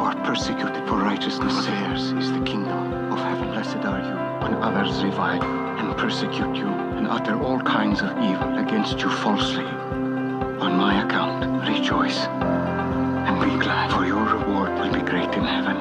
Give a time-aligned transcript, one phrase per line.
[0.00, 3.48] who are persecuted for righteousness, for theirs is the kingdom of heaven.
[3.48, 8.56] Blessed are you when others revile and persecute you and utter all kinds of evil
[8.56, 9.66] against you falsely.
[10.64, 15.76] On my account, rejoice and be glad, for your reward will be great in heaven.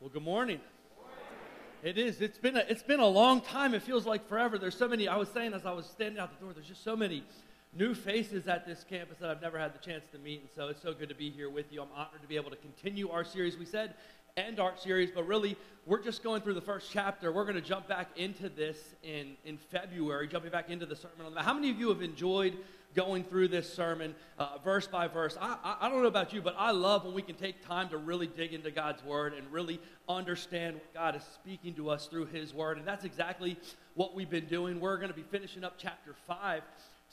[0.00, 0.60] Well, good morning.
[1.84, 2.20] It is.
[2.20, 3.74] It's been a, it's been a long time.
[3.74, 4.58] It feels like forever.
[4.58, 5.06] There's so many.
[5.06, 7.22] I was saying as I was standing out the door, there's just so many
[7.76, 10.40] new faces at this campus that I've never had the chance to meet.
[10.40, 11.82] And so it's so good to be here with you.
[11.82, 13.56] I'm honored to be able to continue our series.
[13.56, 13.94] We said
[14.36, 17.32] end our series, but really we're just going through the first chapter.
[17.32, 21.20] We're going to jump back into this in, in February, jumping back into the Sermon
[21.20, 21.46] on the Mount.
[21.46, 22.56] How many of you have enjoyed
[22.94, 25.36] going through this sermon uh, verse by verse?
[25.40, 27.88] I, I, I don't know about you, but I love when we can take time
[27.90, 32.06] to really dig into God's Word and really understand what God is speaking to us
[32.06, 32.78] through His Word.
[32.78, 33.56] And that's exactly
[33.94, 34.80] what we've been doing.
[34.80, 36.62] We're going to be finishing up chapter 5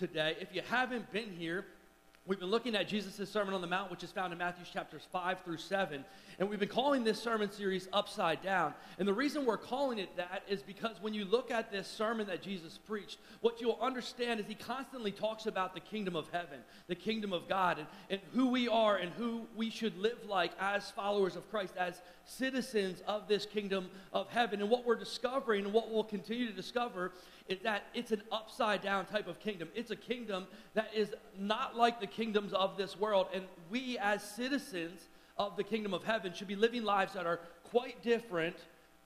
[0.02, 0.36] today.
[0.40, 1.64] If you haven't been here,
[2.28, 5.02] We've been looking at Jesus' Sermon on the Mount, which is found in Matthew chapters
[5.12, 6.06] 5 through 7.
[6.42, 8.74] And we've been calling this sermon series Upside Down.
[8.98, 12.26] And the reason we're calling it that is because when you look at this sermon
[12.26, 16.62] that Jesus preached, what you'll understand is he constantly talks about the kingdom of heaven,
[16.88, 20.52] the kingdom of God, and, and who we are and who we should live like
[20.60, 24.62] as followers of Christ, as citizens of this kingdom of heaven.
[24.62, 27.12] And what we're discovering and what we'll continue to discover
[27.50, 29.70] is that it's an upside down type of kingdom.
[29.76, 33.28] It's a kingdom that is not like the kingdoms of this world.
[33.32, 37.40] And we, as citizens of the kingdom of heaven, should be living lives that are
[37.64, 38.56] quite different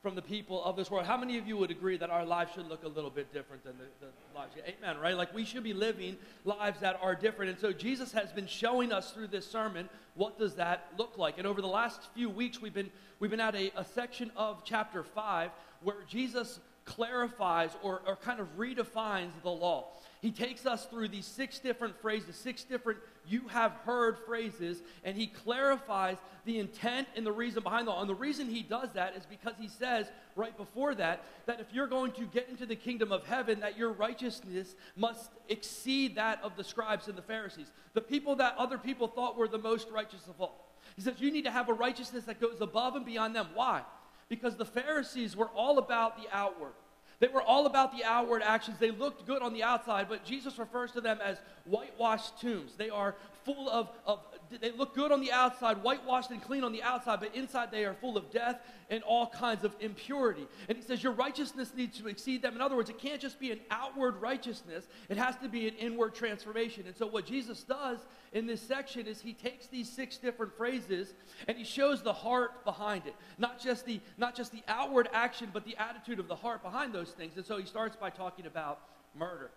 [0.06, 1.04] from the people of this world.
[1.04, 3.64] How many of you would agree that our lives should look a little bit different
[3.64, 4.54] than the, the lives?
[4.64, 5.18] Amen, right?
[5.18, 7.50] Like we should be living lives that are different.
[7.50, 11.40] And so Jesus has been showing us through this sermon what does that look like.
[11.40, 14.64] And over the last few weeks, we've been, we've been at a, a section of
[14.64, 15.50] chapter 5
[15.82, 19.88] where Jesus clarifies or, or kind of redefines the law.
[20.22, 25.16] He takes us through these six different phrases, six different you have heard phrases, and
[25.16, 28.02] he clarifies the intent and the reason behind the law.
[28.02, 31.68] And the reason he does that is because he says right before that that if
[31.74, 36.40] you're going to get into the kingdom of heaven, that your righteousness must exceed that
[36.44, 39.90] of the scribes and the Pharisees, the people that other people thought were the most
[39.90, 40.72] righteous of all.
[40.96, 43.48] He says you need to have a righteousness that goes above and beyond them.
[43.54, 43.84] Why?
[44.30, 46.74] because the Pharisees were all about the outward.
[47.20, 48.78] They were all about the outward actions.
[48.80, 52.74] They looked good on the outside, but Jesus refers to them as whitewashed tombs.
[52.78, 53.16] They are
[53.46, 54.20] full of, of
[54.50, 57.86] they look good on the outside, whitewashed and clean on the outside, but inside they
[57.86, 60.48] are full of death and all kinds of impurity.
[60.70, 62.56] And he says your righteousness needs to exceed them.
[62.56, 65.76] In other words, it can't just be an outward righteousness, it has to be an
[65.76, 66.84] inward transformation.
[66.88, 68.00] And so, what Jesus does
[68.34, 71.14] in this section is he takes these six different phrases
[71.48, 73.16] and he shows the heart behind it.
[73.38, 76.94] Not just the, not just the outward action, but the attitude of the heart behind
[76.94, 77.38] those things.
[77.38, 78.80] And so, he starts by talking about
[79.16, 79.52] murder.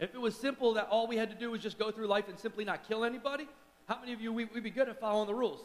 [0.00, 2.28] If it was simple that all we had to do was just go through life
[2.28, 3.46] and simply not kill anybody,
[3.86, 5.60] how many of you, we, would be good at following the rules?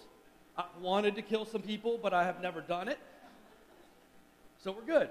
[0.57, 2.99] I wanted to kill some people, but I have never done it.
[4.61, 5.09] So we're good.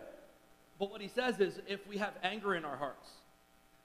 [0.79, 3.09] But what he says is if we have anger in our hearts,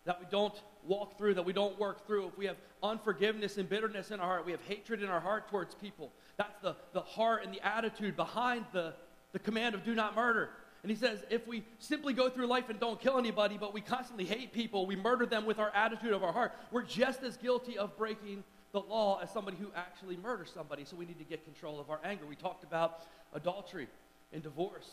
[0.06, 0.56] that we don't
[0.86, 4.28] walk through, that we don't work through, if we have unforgiveness and bitterness in our
[4.28, 7.66] heart, we have hatred in our heart towards people, that's the, the heart and the
[7.66, 8.94] attitude behind the,
[9.32, 10.50] the command of do not murder.
[10.82, 13.82] And he says, if we simply go through life and don't kill anybody, but we
[13.82, 17.36] constantly hate people, we murder them with our attitude of our heart, we're just as
[17.36, 20.86] guilty of breaking the law as somebody who actually murders somebody.
[20.86, 22.26] So we need to get control of our anger.
[22.26, 23.02] We talked about
[23.34, 23.88] adultery
[24.32, 24.90] and divorce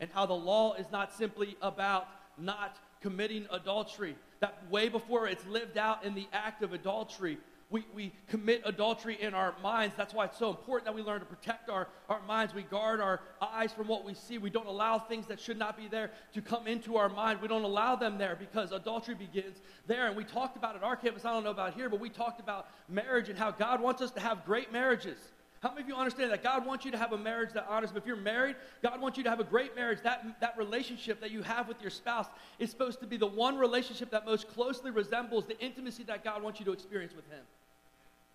[0.00, 5.46] and how the law is not simply about not committing adultery, that way before it's
[5.46, 7.38] lived out in the act of adultery,
[7.70, 9.94] we, we commit adultery in our minds.
[9.96, 12.54] That's why it's so important that we learn to protect our, our minds.
[12.54, 14.38] We guard our eyes from what we see.
[14.38, 17.40] We don't allow things that should not be there to come into our mind.
[17.40, 20.06] We don't allow them there because adultery begins there.
[20.06, 22.38] And we talked about at our campus, I don't know about here, but we talked
[22.38, 25.18] about marriage and how God wants us to have great marriages.
[25.64, 27.90] How many of you understand that God wants you to have a marriage that honors
[27.90, 27.96] Him?
[27.96, 29.98] If you're married, God wants you to have a great marriage.
[30.02, 32.26] That, that relationship that you have with your spouse
[32.58, 36.42] is supposed to be the one relationship that most closely resembles the intimacy that God
[36.42, 37.40] wants you to experience with Him.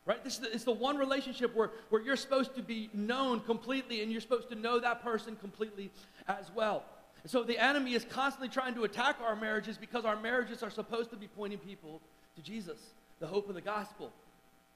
[0.07, 0.23] Right?
[0.23, 4.01] This is the, it's the one relationship where, where you're supposed to be known completely
[4.01, 5.91] and you're supposed to know that person completely
[6.27, 6.83] as well.
[7.27, 11.11] So the enemy is constantly trying to attack our marriages because our marriages are supposed
[11.11, 12.01] to be pointing people
[12.37, 12.79] to Jesus,
[13.19, 14.11] the hope of the gospel.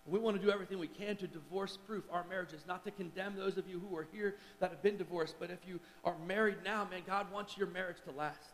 [0.06, 3.38] We want to do everything we can to divorce proof our marriages, not to condemn
[3.38, 6.58] those of you who are here that have been divorced, but if you are married
[6.66, 8.52] now, man, God wants your marriage to last.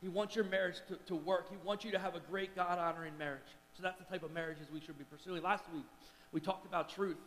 [0.00, 1.50] He wants your marriage to, to work.
[1.50, 3.42] He wants you to have a great God honoring marriage.
[3.76, 5.42] So that's the type of marriages we should be pursuing.
[5.42, 5.84] Last week,
[6.32, 7.18] we talked about truth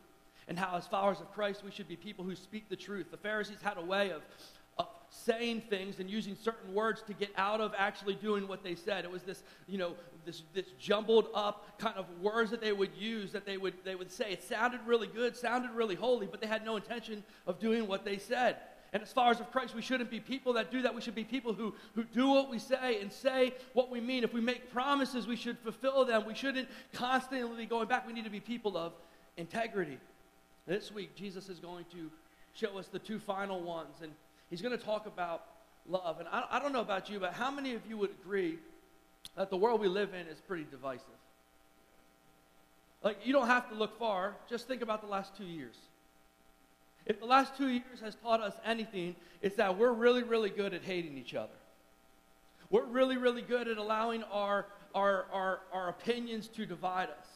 [0.48, 3.12] and how, as followers of Christ, we should be people who speak the truth.
[3.12, 4.24] The Pharisees had a way of,
[4.80, 8.74] of saying things and using certain words to get out of actually doing what they
[8.74, 9.06] said.
[9.06, 9.94] It was this, you know,
[10.26, 13.96] this, this jumbled up kind of words that they would use that they would, they
[13.96, 14.32] would say.
[14.32, 18.06] It sounded really good, sounded really holy, but they had no intention of doing what
[18.06, 18.58] they said.
[18.94, 20.94] And as followers of Christ, we shouldn't be people that do that.
[20.94, 24.24] We should be people who, who do what we say and say what we mean.
[24.24, 26.26] If we make promises, we should fulfill them.
[26.28, 28.06] We shouldn't constantly be going back.
[28.06, 28.94] We need to be people of
[29.36, 29.98] integrity.
[30.68, 32.12] This week, Jesus is going to
[32.54, 33.96] show us the two final ones.
[34.04, 34.12] And
[34.52, 35.46] he's going to talk about
[35.88, 36.20] love.
[36.20, 38.60] And I, I don't know about you, but how many of you would agree
[39.36, 41.08] that the world we live in is pretty divisive?
[43.04, 44.36] Like, you don't have to look far.
[44.50, 45.76] Just think about the last two years.
[47.06, 50.74] If the last two years has taught us anything, it's that we're really, really good
[50.74, 51.52] at hating each other.
[52.70, 57.28] We're really, really good at allowing our, our, our, our opinions to divide us.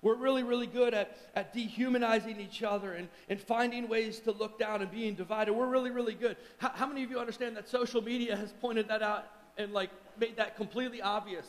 [0.00, 4.58] We're really, really good at, at dehumanizing each other and, and finding ways to look
[4.58, 5.52] down and being divided.
[5.52, 6.36] We're really, really good.
[6.58, 9.90] How, how many of you understand that social media has pointed that out and like
[10.18, 11.46] made that completely obvious?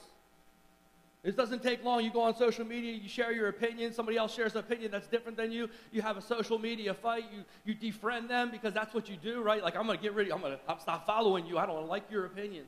[1.24, 2.04] It doesn't take long.
[2.04, 5.08] You go on social media, you share your opinion, somebody else shares an opinion that's
[5.08, 5.70] different than you.
[5.94, 9.42] You have a social media fight, you, you defriend them because that's what you do,
[9.42, 9.64] right?
[9.64, 11.58] Like, I'm going to get rid of I'm going to stop following you.
[11.58, 12.68] I don't like your opinions.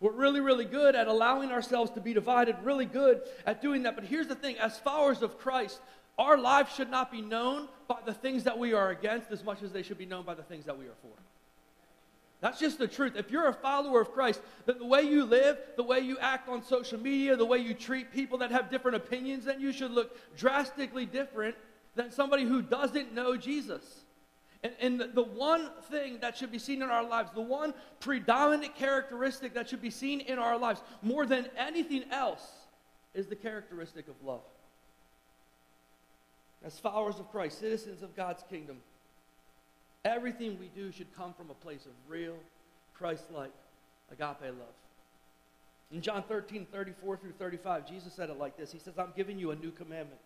[0.00, 3.94] We're really, really good at allowing ourselves to be divided, really good at doing that.
[3.94, 5.80] But here's the thing as followers of Christ,
[6.18, 9.62] our lives should not be known by the things that we are against as much
[9.62, 11.14] as they should be known by the things that we are for.
[12.40, 13.16] That's just the truth.
[13.16, 16.48] If you're a follower of Christ, then the way you live, the way you act
[16.48, 19.90] on social media, the way you treat people that have different opinions than you should
[19.90, 21.56] look drastically different
[21.96, 24.04] than somebody who doesn't know Jesus.
[24.62, 28.76] And, and the one thing that should be seen in our lives, the one predominant
[28.76, 32.46] characteristic that should be seen in our lives more than anything else,
[33.14, 34.42] is the characteristic of love.
[36.64, 38.78] As followers of Christ, citizens of God's kingdom,
[40.08, 42.36] Everything we do should come from a place of real,
[42.94, 43.52] Christ like
[44.10, 44.74] agape love.
[45.92, 49.38] In John 13, 34 through 35, Jesus said it like this He says, I'm giving
[49.38, 50.20] you a new commandment.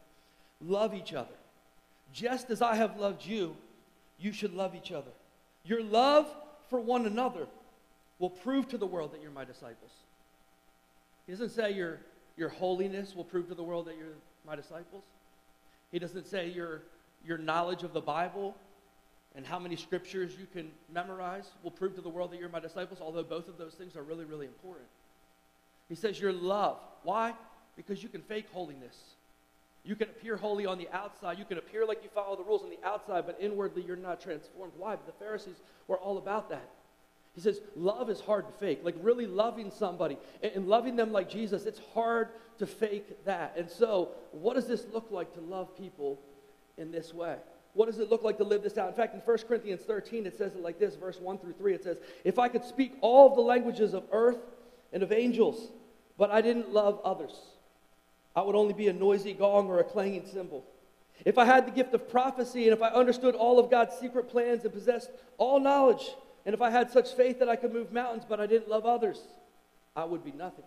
[0.61, 1.35] Love each other.
[2.13, 3.57] Just as I have loved you,
[4.21, 5.11] you should love each other.
[5.65, 6.33] Your love
[6.71, 7.49] for one another
[8.21, 9.91] will prove to the world that you're my disciples.
[11.27, 11.99] He doesn't say your,
[12.37, 14.15] your holiness will prove to the world that you're
[14.47, 15.03] my disciples.
[15.91, 16.83] He doesn't say your,
[17.27, 18.55] your knowledge of the Bible
[19.35, 22.61] and how many scriptures you can memorize will prove to the world that you're my
[22.61, 24.87] disciples, although both of those things are really, really important.
[25.89, 26.79] He says your love.
[27.03, 27.35] Why?
[27.77, 28.97] Because you can fake holiness.
[29.85, 31.39] You can appear holy on the outside.
[31.39, 34.21] You can appear like you follow the rules on the outside, but inwardly you're not
[34.21, 34.73] transformed.
[34.77, 34.97] Why?
[34.97, 36.69] The Pharisees were all about that.
[37.35, 38.81] He says, love is hard to fake.
[38.83, 43.55] Like really loving somebody and loving them like Jesus, it's hard to fake that.
[43.57, 46.21] And so, what does this look like to love people
[46.77, 47.37] in this way?
[47.75, 48.89] What does it look like to live this out?
[48.89, 51.75] In fact, in 1 Corinthians 13, it says it like this, verse 1 through 3.
[51.75, 54.39] It says, If I could speak all the languages of earth
[54.93, 55.71] and of angels,
[56.19, 57.33] but I didn't love others,
[58.37, 60.65] I would only be a noisy gong or a clanging cymbal.
[61.25, 64.29] If I had the gift of prophecy, and if I understood all of God's secret
[64.29, 66.11] plans and possessed all knowledge,
[66.45, 68.85] and if I had such faith that I could move mountains, but I didn't love
[68.85, 69.21] others,
[69.95, 70.65] I would be nothing.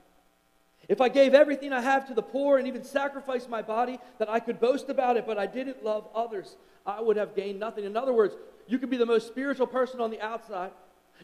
[0.88, 4.30] If I gave everything I have to the poor and even sacrificed my body that
[4.30, 7.86] I could boast about it, but I didn't love others, I would have gained nothing.
[7.86, 8.36] In other words,
[8.68, 10.72] you can be the most spiritual person on the outside.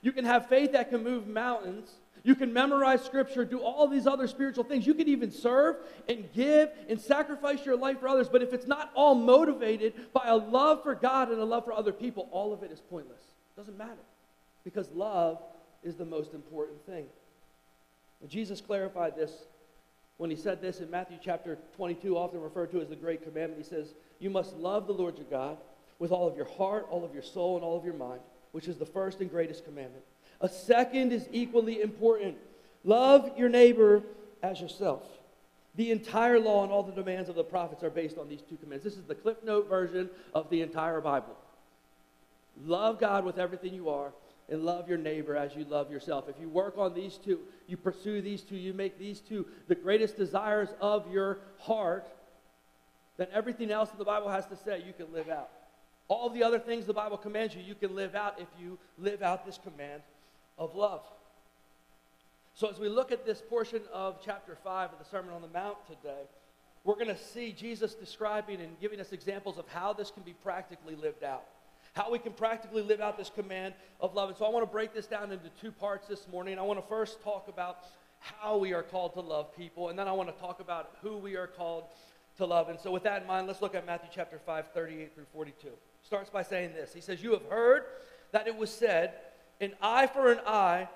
[0.02, 1.92] You can have faith that can move mountains.
[2.24, 4.86] You can memorize scripture, do all these other spiritual things.
[4.86, 5.78] You can even serve
[6.08, 8.30] and give and sacrifice your life for others.
[8.30, 11.74] But if it's not all motivated by a love for God and a love for
[11.74, 13.22] other people, all of it is pointless.
[13.56, 14.04] It doesn't matter
[14.64, 15.42] because love
[15.84, 17.06] is the most important thing.
[18.28, 19.32] Jesus clarified this
[20.22, 23.58] when he said this in Matthew chapter 22, often referred to as the Great Commandment.
[23.58, 25.58] He says, You must love the Lord your God
[25.98, 28.20] with all of your heart, all of your soul, and all of your mind,
[28.52, 30.04] which is the first and greatest commandment.
[30.40, 32.38] A second is equally important
[32.84, 34.04] love your neighbor
[34.44, 35.02] as yourself.
[35.74, 38.58] The entire law and all the demands of the prophets are based on these two
[38.58, 38.84] commands.
[38.84, 41.36] This is the Cliff Note version of the entire Bible.
[42.64, 44.12] Love God with everything you are,
[44.52, 46.28] and love your neighbor as you love yourself.
[46.28, 49.76] If you work on these two, you pursue these two, you make these two the
[49.76, 52.08] greatest desires of your heart,
[53.16, 55.50] then everything else that the Bible has to say you can live out.
[56.10, 59.22] All the other things the Bible commands you, you can live out if you live
[59.22, 60.02] out this command
[60.58, 61.02] of love.
[62.54, 65.48] So, as we look at this portion of chapter 5 of the Sermon on the
[65.48, 66.24] Mount today,
[66.84, 70.34] we're going to see Jesus describing and giving us examples of how this can be
[70.34, 71.46] practically lived out.
[71.94, 74.30] How we can practically live out this command of love.
[74.30, 76.58] And so I want to break this down into two parts this morning.
[76.58, 77.80] I want to first talk about
[78.20, 81.18] how we are called to love people, and then I want to talk about who
[81.18, 81.86] we are called
[82.38, 82.70] to love.
[82.70, 85.68] And so, with that in mind, let's look at Matthew chapter 5, 38 through 42.
[86.04, 87.84] Starts by saying this He says, You have heard
[88.32, 89.14] that it was said,
[89.60, 90.88] an eye for an eye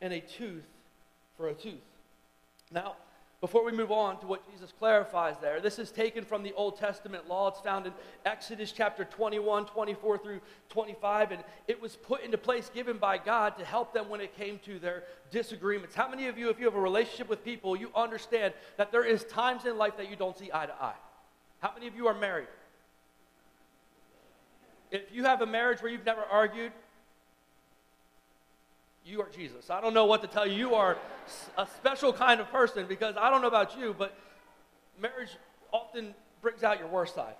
[0.00, 0.66] and a tooth
[1.36, 1.74] for a tooth.
[2.70, 2.96] Now,
[3.44, 6.78] before we move on to what Jesus clarifies there, this is taken from the Old
[6.78, 7.48] Testament law.
[7.48, 7.92] It's found in
[8.24, 13.58] Exodus chapter 21, 24 through 25, and it was put into place given by God
[13.58, 15.94] to help them when it came to their disagreements.
[15.94, 19.04] How many of you, if you have a relationship with people, you understand that there
[19.04, 20.96] is times in life that you don't see eye to eye?
[21.60, 22.48] How many of you are married?
[24.90, 26.72] If you have a marriage where you've never argued,
[29.04, 29.68] you are Jesus.
[29.70, 30.54] I don't know what to tell you.
[30.54, 30.96] You are
[31.58, 34.16] a special kind of person because I don't know about you, but
[35.00, 35.30] marriage
[35.72, 37.34] often brings out your worst side.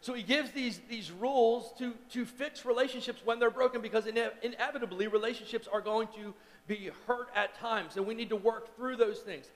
[0.00, 4.30] So he gives these, these rules to, to fix relationships when they're broken because ine-
[4.42, 6.34] inevitably relationships are going to
[6.66, 9.46] be hurt at times, and we need to work through those things.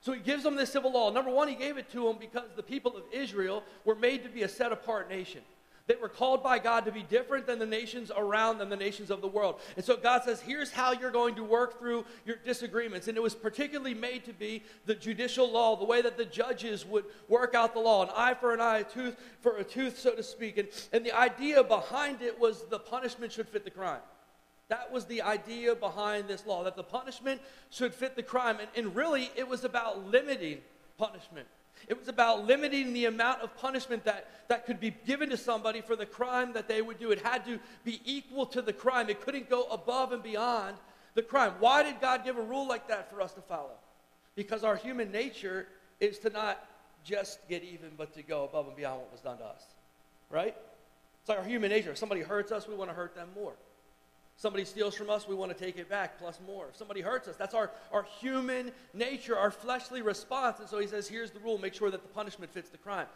[0.00, 1.10] So he gives them this civil law.
[1.10, 4.28] Number one, he gave it to them because the people of Israel were made to
[4.30, 5.42] be a set apart nation.
[5.86, 9.10] They were called by God to be different than the nations around them, the nations
[9.10, 9.60] of the world.
[9.76, 13.06] And so God says, here's how you're going to work through your disagreements.
[13.06, 16.86] And it was particularly made to be the judicial law, the way that the judges
[16.86, 19.98] would work out the law an eye for an eye, a tooth for a tooth,
[19.98, 20.56] so to speak.
[20.56, 24.00] And, and the idea behind it was the punishment should fit the crime.
[24.68, 28.56] That was the idea behind this law, that the punishment should fit the crime.
[28.58, 30.60] And, and really, it was about limiting
[30.96, 31.46] punishment.
[31.88, 35.80] It was about limiting the amount of punishment that, that could be given to somebody
[35.80, 37.10] for the crime that they would do.
[37.10, 40.76] It had to be equal to the crime, it couldn't go above and beyond
[41.14, 41.54] the crime.
[41.58, 43.76] Why did God give a rule like that for us to follow?
[44.34, 45.68] Because our human nature
[46.00, 46.66] is to not
[47.04, 49.62] just get even, but to go above and beyond what was done to us.
[50.30, 50.56] Right?
[51.20, 51.90] It's like our human nature.
[51.90, 53.52] If somebody hurts us, we want to hurt them more.
[54.36, 56.68] Somebody steals from us, we want to take it back, plus more.
[56.68, 60.58] If somebody hurts us, that's our, our human nature, our fleshly response.
[60.58, 63.06] And so he says, here's the rule make sure that the punishment fits the crime.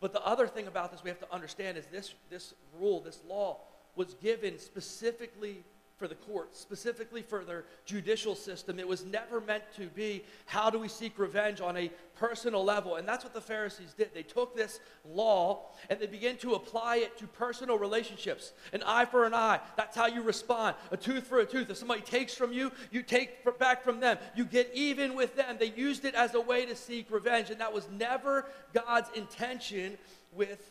[0.00, 3.20] But the other thing about this we have to understand is this, this rule, this
[3.28, 3.58] law,
[3.96, 5.64] was given specifically
[6.00, 8.78] for the courts, specifically for their judicial system.
[8.78, 12.96] It was never meant to be how do we seek revenge on a personal level.
[12.96, 14.14] And that's what the Pharisees did.
[14.14, 18.54] They took this law and they began to apply it to personal relationships.
[18.72, 20.74] An eye for an eye, that's how you respond.
[20.90, 21.68] A tooth for a tooth.
[21.68, 24.16] If somebody takes from you, you take back from them.
[24.34, 25.56] You get even with them.
[25.60, 27.50] They used it as a way to seek revenge.
[27.50, 29.98] And that was never God's intention
[30.32, 30.70] with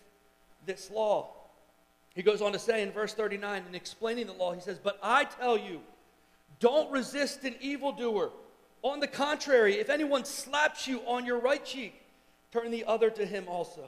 [0.66, 1.38] this law.
[2.20, 5.00] He goes on to say in verse 39, in explaining the law, he says, But
[5.02, 5.80] I tell you,
[6.60, 8.32] don't resist an evildoer.
[8.82, 11.94] On the contrary, if anyone slaps you on your right cheek,
[12.52, 13.86] turn the other to him also.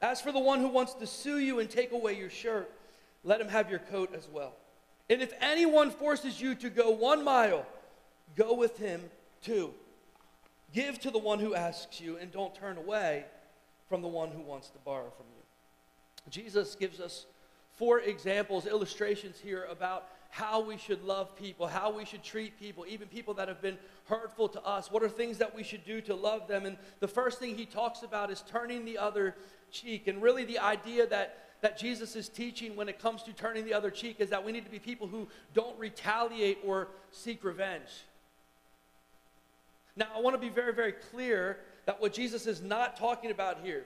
[0.00, 2.70] As for the one who wants to sue you and take away your shirt,
[3.24, 4.52] let him have your coat as well.
[5.10, 7.66] And if anyone forces you to go one mile,
[8.36, 9.02] go with him
[9.42, 9.74] two.
[10.72, 13.24] Give to the one who asks you, and don't turn away
[13.88, 16.30] from the one who wants to borrow from you.
[16.30, 17.26] Jesus gives us
[17.76, 22.84] four examples, illustrations here about how we should love people, how we should treat people,
[22.88, 24.90] even people that have been hurtful to us.
[24.90, 26.66] What are things that we should do to love them?
[26.66, 29.36] And the first thing he talks about is turning the other
[29.70, 30.08] cheek.
[30.08, 33.74] And really, the idea that that Jesus is teaching when it comes to turning the
[33.74, 38.04] other cheek is that we need to be people who don't retaliate or seek revenge.
[39.96, 43.60] Now, I want to be very, very clear that what Jesus is not talking about
[43.62, 43.84] here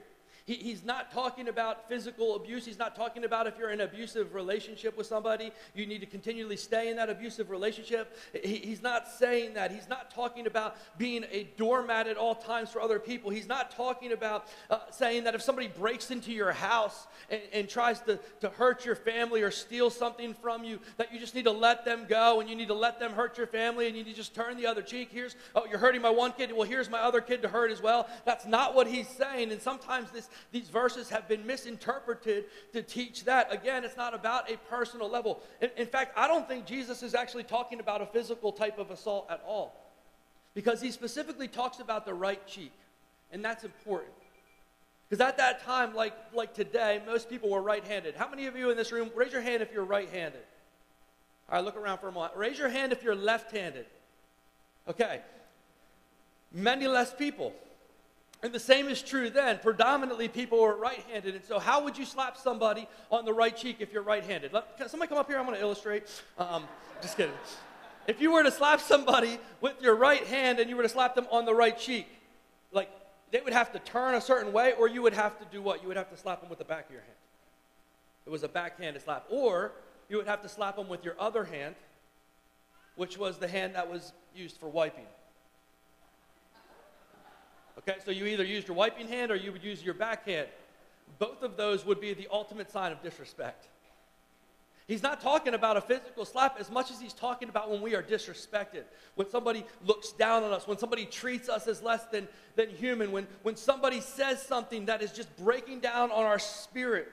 [0.51, 2.65] he, he's not talking about physical abuse.
[2.65, 6.05] He's not talking about if you're in an abusive relationship with somebody, you need to
[6.05, 8.17] continually stay in that abusive relationship.
[8.43, 9.71] He, he's not saying that.
[9.71, 13.31] He's not talking about being a doormat at all times for other people.
[13.31, 17.69] He's not talking about uh, saying that if somebody breaks into your house and, and
[17.69, 21.45] tries to, to hurt your family or steal something from you, that you just need
[21.45, 24.03] to let them go and you need to let them hurt your family and you
[24.03, 25.09] need to just turn the other cheek.
[25.13, 26.51] Here's, oh, you're hurting my one kid.
[26.51, 28.09] Well, here's my other kid to hurt as well.
[28.25, 29.53] That's not what he's saying.
[29.53, 33.53] And sometimes this these verses have been misinterpreted to teach that.
[33.53, 35.41] Again, it's not about a personal level.
[35.61, 38.91] In, in fact, I don't think Jesus is actually talking about a physical type of
[38.91, 39.75] assault at all
[40.53, 42.73] because he specifically talks about the right cheek,
[43.31, 44.11] and that's important.
[45.09, 48.15] Because at that time, like, like today, most people were right handed.
[48.15, 50.41] How many of you in this room, raise your hand if you're right handed?
[51.49, 52.33] All right, look around for a moment.
[52.37, 53.85] Raise your hand if you're left handed.
[54.87, 55.19] Okay.
[56.53, 57.53] Many less people.
[58.43, 59.59] And the same is true then.
[59.61, 61.35] Predominantly, people were right handed.
[61.35, 64.51] And so, how would you slap somebody on the right cheek if you're right handed?
[64.87, 66.03] Somebody come up here, I'm going to illustrate.
[66.37, 66.63] Um,
[67.01, 67.33] just kidding.
[68.07, 71.13] If you were to slap somebody with your right hand and you were to slap
[71.13, 72.07] them on the right cheek,
[72.71, 72.89] like
[73.29, 75.83] they would have to turn a certain way, or you would have to do what?
[75.83, 77.13] You would have to slap them with the back of your hand.
[78.25, 79.25] It was a backhanded slap.
[79.29, 79.71] Or
[80.09, 81.75] you would have to slap them with your other hand,
[82.95, 85.05] which was the hand that was used for wiping.
[87.87, 90.47] Okay, so you either used your wiping hand or you would use your backhand.
[91.19, 93.67] Both of those would be the ultimate sign of disrespect.
[94.87, 97.95] He's not talking about a physical slap as much as he's talking about when we
[97.95, 98.83] are disrespected,
[99.15, 103.11] when somebody looks down on us, when somebody treats us as less than, than human,
[103.11, 107.07] when, when somebody says something that is just breaking down on our spirit.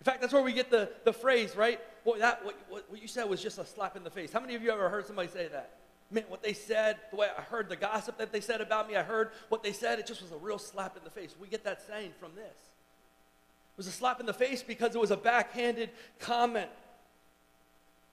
[0.00, 1.80] In fact, that's where we get the, the phrase, right?
[2.04, 2.56] Boy, that, what,
[2.88, 4.32] what, you said was just a slap in the face.
[4.32, 5.74] How many of you ever heard somebody say that?
[6.10, 8.96] Man, what they said, the way I heard the gossip that they said about me,
[8.96, 11.34] I heard what they said, it just was a real slap in the face.
[11.38, 12.44] We get that saying from this.
[12.44, 16.70] It was a slap in the face because it was a backhanded comment.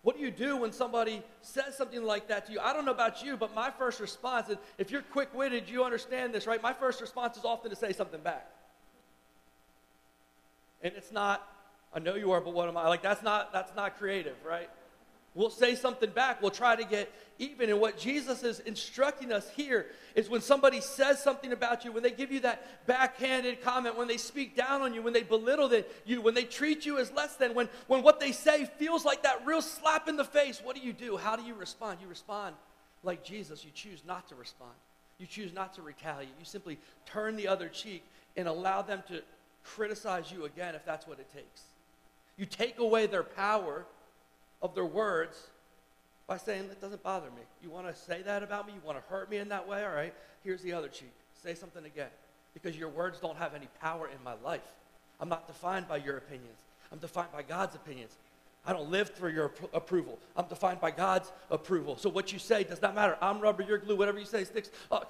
[0.02, 2.60] What do you do when somebody says something like that to you?
[2.60, 5.84] I don't know about you, but my first response, is if you're quick witted, you
[5.84, 6.62] understand this, right?
[6.62, 8.46] My first response is often to say something back.
[10.84, 11.48] And it's not,
[11.92, 12.88] I know you are, but what am I?
[12.88, 14.70] Like, that's not, that's not creative, right?
[15.36, 16.42] We'll say something back.
[16.42, 17.70] We'll try to get even.
[17.70, 22.04] And what Jesus is instructing us here is when somebody says something about you, when
[22.04, 25.70] they give you that backhanded comment, when they speak down on you, when they belittle
[26.06, 29.24] you, when they treat you as less than, when, when what they say feels like
[29.24, 31.18] that real slap in the face, what do you do?
[31.18, 32.00] How do you respond?
[32.02, 32.56] You respond
[33.04, 33.66] like Jesus.
[33.66, 34.74] You choose not to respond.
[35.18, 36.34] You choose not to retaliate.
[36.40, 38.04] You simply turn the other cheek
[38.38, 39.22] and allow them to
[39.66, 41.64] criticize you again if that's what it takes.
[42.38, 43.86] You take away their power
[44.66, 45.48] of their words
[46.28, 47.44] by saying, It doesn't bother me.
[47.62, 48.74] You want to say that about me?
[48.74, 49.84] You want to hurt me in that way?
[49.84, 51.12] All right, here's the other cheek.
[51.42, 52.10] Say something again.
[52.54, 54.62] Because your words don't have any power in my life.
[55.20, 56.60] I'm not defined by your opinions,
[56.92, 58.16] I'm defined by God's opinions.
[58.68, 60.18] I don't live through your approval.
[60.36, 61.98] I'm defined by God's approval.
[61.98, 63.16] So what you say does not matter.
[63.22, 63.96] I'm rubber, you're glue.
[63.96, 65.02] Whatever you say sticks, uh,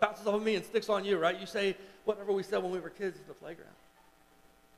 [0.00, 1.38] bounces off of me and sticks on you, right?
[1.38, 3.70] You say whatever we said when we were kids in the playground.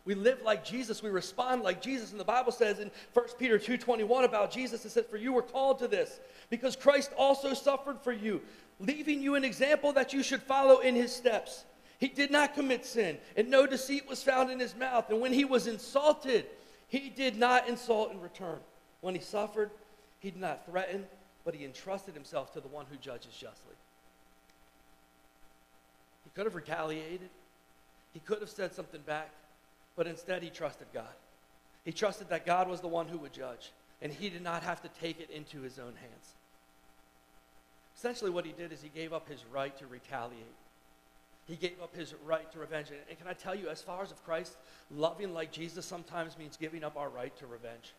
[0.07, 1.03] We live like Jesus.
[1.03, 2.13] We respond like Jesus.
[2.13, 5.43] And the Bible says in 1 Peter 2.21 about Jesus, it says, For you were
[5.43, 8.41] called to this, because Christ also suffered for you,
[8.79, 11.65] leaving you an example that you should follow in his steps.
[11.99, 15.11] He did not commit sin, and no deceit was found in his mouth.
[15.11, 16.47] And when he was insulted,
[16.89, 18.59] he did not insult in return.
[19.01, 19.71] When he suffered,
[20.21, 21.05] he did not threaten,
[21.45, 23.75] but he entrusted himself to the one who judges justly.
[26.23, 27.31] He could have retaliated,
[28.13, 29.31] he could have said something back.
[29.97, 31.15] But instead, he trusted God.
[31.85, 34.83] He trusted that God was the one who would judge, and he did not have
[34.83, 36.35] to take it into his own hands.
[37.97, 40.45] Essentially, what he did is he gave up his right to retaliate.
[41.47, 42.89] He gave up his right to revenge.
[42.91, 44.57] And can I tell you, as far as of Christ,
[44.91, 47.95] loving like Jesus sometimes means giving up our right to revenge,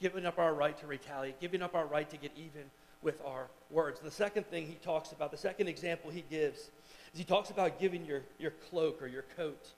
[0.00, 2.64] giving up our right to retaliate, giving up our right to get even
[3.02, 4.00] with our words.
[4.00, 7.50] And the second thing he talks about, the second example he gives, is he talks
[7.50, 9.68] about giving your, your cloak or your coat.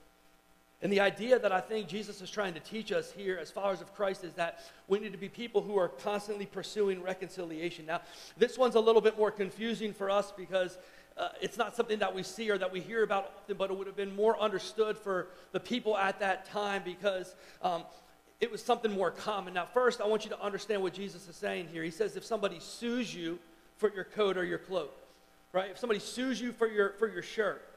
[0.80, 3.80] And the idea that I think Jesus is trying to teach us here as followers
[3.80, 7.84] of Christ is that we need to be people who are constantly pursuing reconciliation.
[7.84, 8.00] Now,
[8.36, 10.78] this one's a little bit more confusing for us because
[11.16, 13.76] uh, it's not something that we see or that we hear about often, but it
[13.76, 17.82] would have been more understood for the people at that time because um,
[18.40, 19.54] it was something more common.
[19.54, 21.82] Now, first, I want you to understand what Jesus is saying here.
[21.82, 23.40] He says if somebody sues you
[23.78, 24.96] for your coat or your cloak,
[25.52, 25.70] right?
[25.70, 27.67] If somebody sues you for your, for your shirt,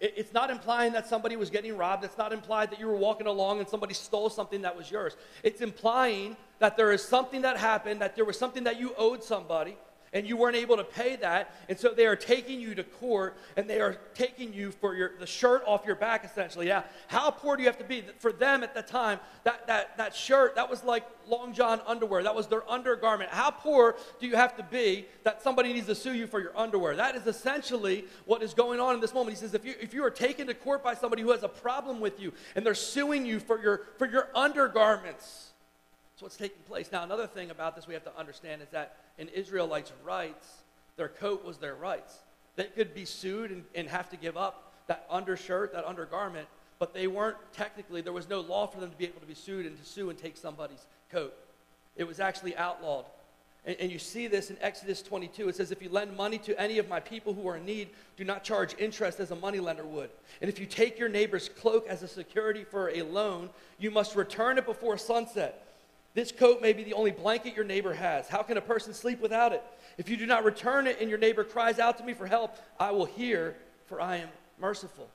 [0.00, 2.04] it's not implying that somebody was getting robbed.
[2.04, 5.16] It's not implied that you were walking along and somebody stole something that was yours.
[5.42, 9.22] It's implying that there is something that happened, that there was something that you owed
[9.22, 9.76] somebody,
[10.14, 11.52] and you weren't able to pay that.
[11.68, 15.12] And so they are taking you to court and they are taking you for your,
[15.18, 16.66] the shirt off your back, essentially.
[16.66, 18.04] Now, how poor do you have to be?
[18.18, 22.22] For them at the time, that, that, that shirt, that was like Long John underwear.
[22.22, 23.30] That was their undergarment.
[23.30, 26.56] How poor do you have to be that somebody needs to sue you for your
[26.56, 26.94] underwear?
[26.94, 29.36] That is essentially what is going on in this moment.
[29.36, 31.48] He says, if you, if you are taken to court by somebody who has a
[31.48, 35.53] problem with you and they're suing you for your, for your undergarments,
[36.14, 36.92] that's what's taking place.
[36.92, 40.62] Now, another thing about this we have to understand is that in Israelites' rights,
[40.96, 42.18] their coat was their rights.
[42.54, 46.46] They could be sued and, and have to give up that undershirt, that undergarment,
[46.78, 49.34] but they weren't technically, there was no law for them to be able to be
[49.34, 51.34] sued and to sue and take somebody's coat.
[51.96, 53.06] It was actually outlawed.
[53.66, 55.48] And, and, you see this in Exodus 22.
[55.48, 57.88] It says, If you lend money to any of my people who are in need,
[58.16, 60.10] do not charge interest as a moneylender would.
[60.42, 63.48] And if you take your neighbor's cloak as a security for a loan,
[63.78, 65.63] you must return it before sunset.
[66.14, 68.28] This coat may be the only blanket your neighbor has.
[68.28, 69.62] How can a person sleep without it?
[69.98, 72.56] If you do not return it and your neighbor cries out to me for help,
[72.78, 74.28] I will hear, for I am
[74.60, 75.08] merciful.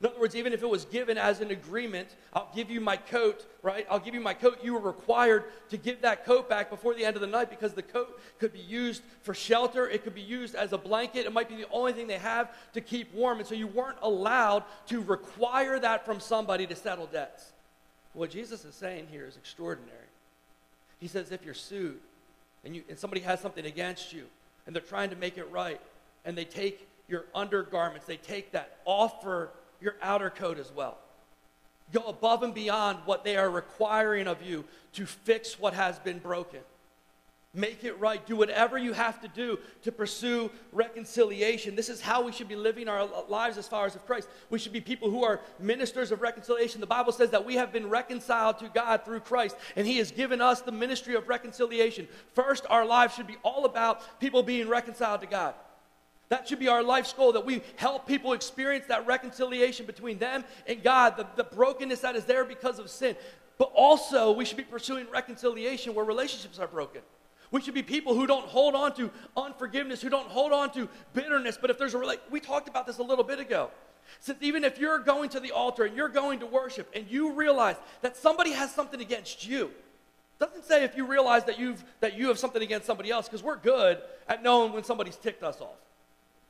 [0.00, 2.96] In other words, even if it was given as an agreement, I'll give you my
[2.96, 3.86] coat, right?
[3.88, 4.58] I'll give you my coat.
[4.62, 7.72] You were required to give that coat back before the end of the night because
[7.72, 9.88] the coat could be used for shelter.
[9.88, 11.24] It could be used as a blanket.
[11.24, 13.38] It might be the only thing they have to keep warm.
[13.38, 17.52] And so you weren't allowed to require that from somebody to settle debts.
[18.12, 20.03] What Jesus is saying here is extraordinary.
[21.04, 22.00] He says, if you're sued
[22.64, 24.24] and, you, and somebody has something against you
[24.64, 25.78] and they're trying to make it right
[26.24, 29.50] and they take your undergarments, they take that, offer
[29.82, 30.96] your outer coat as well.
[31.92, 34.64] Go above and beyond what they are requiring of you
[34.94, 36.60] to fix what has been broken.
[37.56, 38.24] Make it right.
[38.26, 41.76] Do whatever you have to do to pursue reconciliation.
[41.76, 44.28] This is how we should be living our lives as as of Christ.
[44.50, 46.80] We should be people who are ministers of reconciliation.
[46.80, 50.10] The Bible says that we have been reconciled to God through Christ, and He has
[50.10, 52.08] given us the ministry of reconciliation.
[52.34, 55.54] First, our lives should be all about people being reconciled to God.
[56.30, 60.42] That should be our life's goal that we help people experience that reconciliation between them
[60.66, 63.14] and God, the, the brokenness that is there because of sin.
[63.58, 67.02] But also, we should be pursuing reconciliation where relationships are broken.
[67.54, 70.88] We should be people who don't hold on to unforgiveness, who don't hold on to
[71.12, 71.56] bitterness.
[71.56, 73.70] But if there's a, we talked about this a little bit ago.
[74.18, 77.30] Since even if you're going to the altar and you're going to worship and you
[77.30, 79.70] realize that somebody has something against you,
[80.40, 83.44] doesn't say if you realize that you've that you have something against somebody else, because
[83.44, 85.78] we're good at knowing when somebody's ticked us off.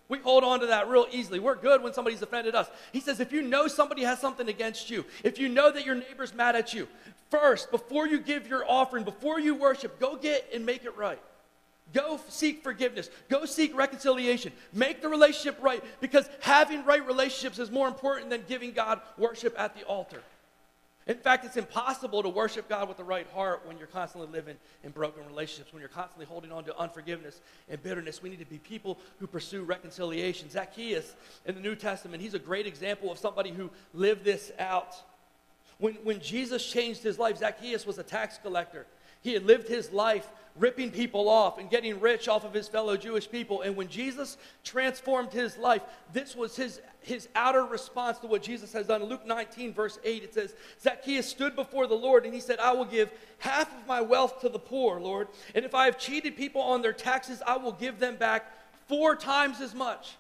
[0.09, 1.39] We hold on to that real easily.
[1.39, 2.69] We're good when somebody's offended us.
[2.93, 5.95] He says, if you know somebody has something against you, if you know that your
[5.95, 6.89] neighbor's mad at you,
[7.35, 11.21] first, before you give your offering, before you worship, go get and make it right.
[11.93, 13.11] Go seek forgiveness.
[13.29, 14.53] Go seek reconciliation.
[14.73, 19.55] Make the relationship right because having right relationships is more important than giving God worship
[19.59, 20.23] at the altar.
[21.07, 24.57] In fact, it's impossible to worship God with the right heart when you're constantly living
[24.83, 28.23] in broken relationships, when you're constantly holding on to unforgiveness and bitterness.
[28.23, 30.49] We need to be people who pursue reconciliation.
[30.49, 34.97] Zacchaeus in the New Testament, he's a great example of somebody who lived this out.
[35.79, 38.87] When, when Jesus changed his life, Zacchaeus was a tax collector.
[39.23, 42.97] He had lived his life ripping people off and getting rich off of his fellow
[42.97, 43.63] Jewish people.
[43.63, 45.83] And when Jesus transformed his life,
[46.13, 49.03] this was his, his outer response to what Jesus has done.
[49.03, 52.73] Luke 19, verse 8, it says, Zacchaeus stood before the Lord and he said, I
[52.73, 55.29] will give half of my wealth to the poor, Lord.
[55.55, 58.53] And if I have cheated people on their taxes, I will give them back
[58.87, 60.17] four times as much.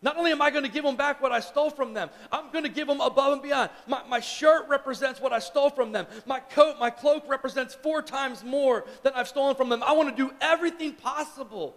[0.00, 2.52] Not only am I going to give them back what I stole from them, I'm
[2.52, 3.70] going to give them above and beyond.
[3.86, 6.06] My, my shirt represents what I stole from them.
[6.24, 9.82] My coat, my cloak represents four times more than I've stolen from them.
[9.82, 11.74] I want to do everything possible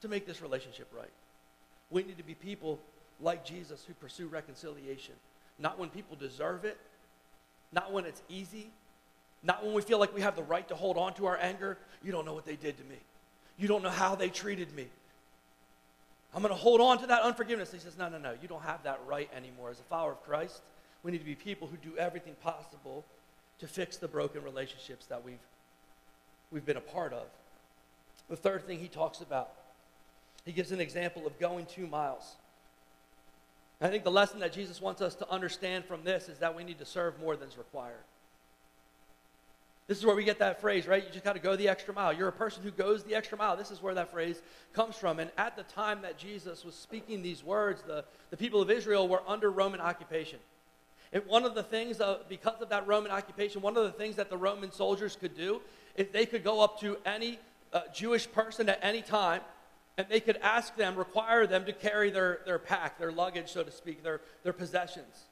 [0.00, 1.10] to make this relationship right.
[1.90, 2.80] We need to be people
[3.20, 5.14] like Jesus who pursue reconciliation.
[5.60, 6.76] Not when people deserve it,
[7.72, 8.70] not when it's easy,
[9.44, 11.78] not when we feel like we have the right to hold on to our anger.
[12.02, 12.96] You don't know what they did to me.
[13.56, 14.88] You don't know how they treated me.
[16.34, 17.70] I'm going to hold on to that unforgiveness.
[17.72, 18.34] He says, No, no, no.
[18.42, 19.70] You don't have that right anymore.
[19.70, 20.62] As a follower of Christ,
[21.02, 23.04] we need to be people who do everything possible
[23.60, 25.38] to fix the broken relationships that we've,
[26.50, 27.26] we've been a part of.
[28.28, 29.50] The third thing he talks about,
[30.44, 32.34] he gives an example of going two miles.
[33.80, 36.64] I think the lesson that Jesus wants us to understand from this is that we
[36.64, 38.02] need to serve more than is required.
[39.86, 41.04] This is where we get that phrase, right?
[41.04, 42.12] You just got to go the extra mile.
[42.12, 43.54] You're a person who goes the extra mile.
[43.54, 44.40] This is where that phrase
[44.72, 45.18] comes from.
[45.18, 49.06] And at the time that Jesus was speaking these words, the, the people of Israel
[49.08, 50.38] were under Roman occupation.
[51.12, 54.30] And one of the things, because of that Roman occupation, one of the things that
[54.30, 55.60] the Roman soldiers could do
[55.96, 57.38] is they could go up to any
[57.72, 59.42] uh, Jewish person at any time
[59.96, 63.62] and they could ask them, require them to carry their, their pack, their luggage, so
[63.62, 65.26] to speak, their, their possessions.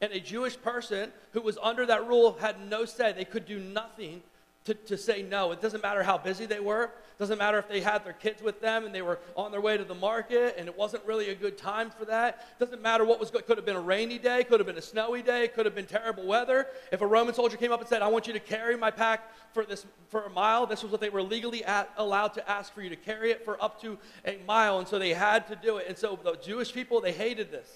[0.00, 3.12] And a Jewish person who was under that rule had no say.
[3.12, 4.22] They could do nothing
[4.66, 5.52] to, to say no.
[5.52, 6.84] It doesn't matter how busy they were.
[6.84, 9.60] It doesn't matter if they had their kids with them and they were on their
[9.60, 12.46] way to the market and it wasn't really a good time for that.
[12.58, 13.46] It doesn't matter what was good.
[13.46, 15.86] Could have been a rainy day, could have been a snowy day, could have been
[15.86, 16.66] terrible weather.
[16.92, 19.32] If a Roman soldier came up and said, I want you to carry my pack
[19.54, 22.74] for, this, for a mile, this was what they were legally at, allowed to ask
[22.74, 24.80] for you to carry it for up to a mile.
[24.80, 25.86] And so they had to do it.
[25.88, 27.70] And so the Jewish people, they hated this.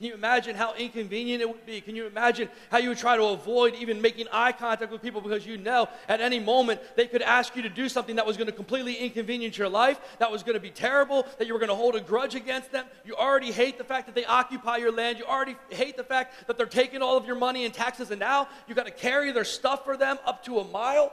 [0.00, 1.82] Can you imagine how inconvenient it would be?
[1.82, 5.20] Can you imagine how you would try to avoid even making eye contact with people
[5.20, 8.38] because you know at any moment they could ask you to do something that was
[8.38, 11.58] going to completely inconvenience your life, that was going to be terrible, that you were
[11.58, 12.86] going to hold a grudge against them?
[13.04, 15.18] You already hate the fact that they occupy your land.
[15.18, 18.18] You already hate the fact that they're taking all of your money and taxes, and
[18.18, 21.12] now you've got to carry their stuff for them up to a mile.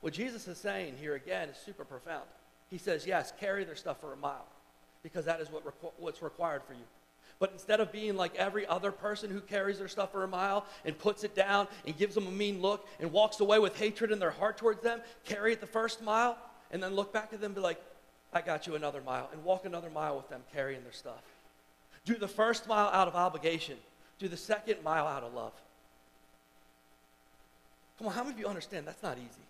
[0.00, 2.24] What Jesus is saying here again is super profound.
[2.70, 4.46] He says, Yes, carry their stuff for a mile
[5.02, 6.84] because that is what requ- what's required for you.
[7.42, 10.64] But instead of being like every other person who carries their stuff for a mile
[10.84, 14.12] and puts it down and gives them a mean look and walks away with hatred
[14.12, 16.38] in their heart towards them, carry it the first mile
[16.70, 17.82] and then look back at them and be like,
[18.32, 21.24] I got you another mile and walk another mile with them carrying their stuff.
[22.04, 23.76] Do the first mile out of obligation.
[24.20, 25.52] Do the second mile out of love.
[27.98, 29.46] Come on, how many of you understand that's not easy?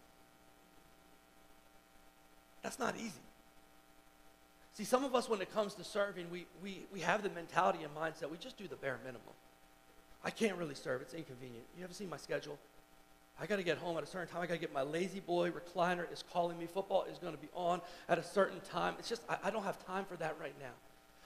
[2.62, 3.20] That's not easy.
[4.74, 7.80] See, some of us, when it comes to serving, we, we, we have the mentality
[7.84, 9.34] and mindset, we just do the bare minimum.
[10.24, 11.64] I can't really serve, it's inconvenient.
[11.76, 12.58] You ever seen my schedule?
[13.40, 14.42] I got to get home at a certain time.
[14.42, 16.66] I got to get my La-Z-Boy recliner is calling me.
[16.66, 18.94] Football is going to be on at a certain time.
[18.98, 20.72] It's just, I, I don't have time for that right now.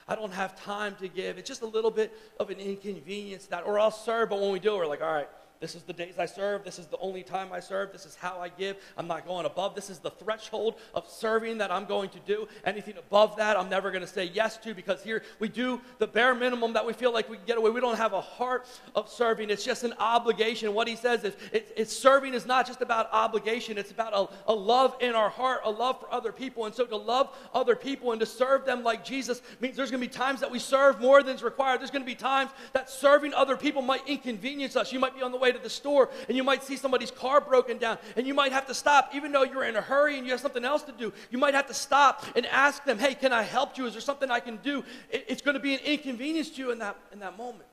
[0.09, 1.37] I don't have time to give.
[1.37, 4.61] It's just a little bit of an inconvenience that, or I'll serve, but when we
[4.61, 5.29] do we're like, all right,
[5.61, 6.65] this is the days I serve.
[6.65, 7.93] This is the only time I serve.
[7.93, 8.77] This is how I give.
[8.97, 9.75] I'm not going above.
[9.75, 12.47] This is the threshold of serving that I'm going to do.
[12.65, 16.07] Anything above that, I'm never going to say yes to because here we do the
[16.07, 17.71] bare minimum that we feel like we can get away.
[17.71, 19.49] We don't have a heart of serving.
[19.49, 20.75] It's just an obligation.
[20.75, 23.79] What he says is it, it's serving is not just about obligation.
[23.79, 26.67] It's about a, a love in our heart, a love for other people.
[26.67, 30.03] And so to love other people and to serve them like Jesus means there's going
[30.03, 31.81] to be times that we serve more than is required.
[31.81, 34.93] There's going to be times that serving other people might inconvenience us.
[34.93, 37.11] You might be on the way way to the store and you might see somebody's
[37.11, 40.19] car broken down and you might have to stop, even though you're in a hurry
[40.19, 41.13] and you have something else to do.
[41.31, 43.87] You might have to stop and ask them, hey, can I help you?
[43.87, 44.85] Is there something I can do?
[45.11, 47.69] It's going to be an inconvenience to you in that, in that moment.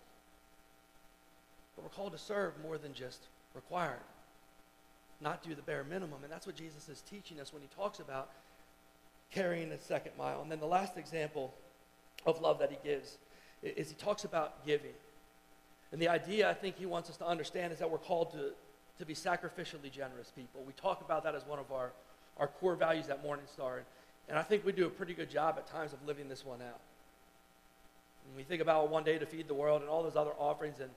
[1.75, 3.23] But we're called to serve more than just
[3.55, 3.99] required,
[5.21, 6.19] not do the bare minimum.
[6.23, 8.29] And that's what Jesus is teaching us when he talks about
[9.31, 10.41] carrying the second mile.
[10.41, 11.53] And then the last example
[12.25, 13.17] of love that he gives
[13.63, 14.93] is he talks about giving.
[15.93, 18.51] And the idea I think he wants us to understand is that we're called to,
[18.97, 20.63] to be sacrificially generous people.
[20.65, 21.91] We talk about that as one of our,
[22.37, 23.77] our core values at Morningstar.
[23.77, 23.85] And,
[24.27, 26.63] and I think we do a pretty good job at times of living this one
[26.63, 26.79] out.
[28.35, 30.89] We think about one day to feed the world and all those other offerings, and,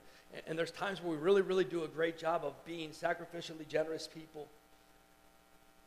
[0.47, 4.07] and there's times where we really, really do a great job of being sacrificially generous
[4.07, 4.47] people.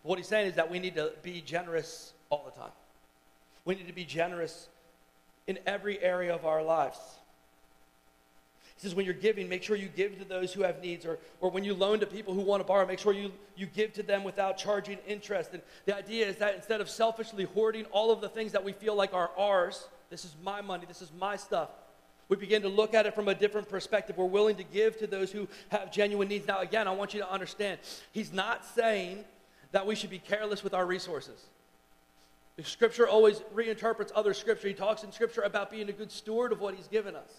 [0.02, 2.72] But what he's saying is that we need to be generous all the time.
[3.64, 4.68] We need to be generous
[5.48, 6.98] in every area of our lives.
[8.80, 11.04] He says, when you're giving, make sure you give to those who have needs.
[11.04, 13.66] Or, or when you loan to people who want to borrow, make sure you, you
[13.66, 15.50] give to them without charging interest.
[15.52, 18.72] And the idea is that instead of selfishly hoarding all of the things that we
[18.72, 21.68] feel like are ours, this is my money, this is my stuff,
[22.30, 24.16] we begin to look at it from a different perspective.
[24.16, 26.46] We're willing to give to those who have genuine needs.
[26.46, 27.80] Now, again, I want you to understand,
[28.12, 29.24] he's not saying
[29.72, 31.44] that we should be careless with our resources.
[32.62, 34.68] Scripture always reinterprets other scripture.
[34.68, 37.30] He talks in scripture about being a good steward of what he's given us.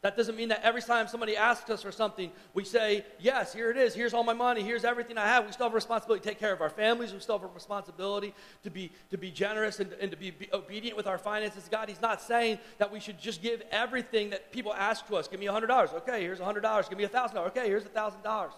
[0.00, 3.70] That doesn't mean that every time somebody asks us for something, we say, Yes, here
[3.70, 3.94] it is.
[3.94, 4.62] Here's all my money.
[4.62, 5.44] Here's everything I have.
[5.44, 7.12] We still have a responsibility to take care of our families.
[7.12, 8.32] We still have a responsibility
[8.62, 11.68] to be, to be generous and, and to be, be obedient with our finances.
[11.68, 15.26] God, He's not saying that we should just give everything that people ask to us.
[15.26, 15.94] Give me $100.
[15.94, 16.88] Okay, here's $100.
[16.88, 17.36] Give me $1,000.
[17.48, 18.50] Okay, here's $1,000.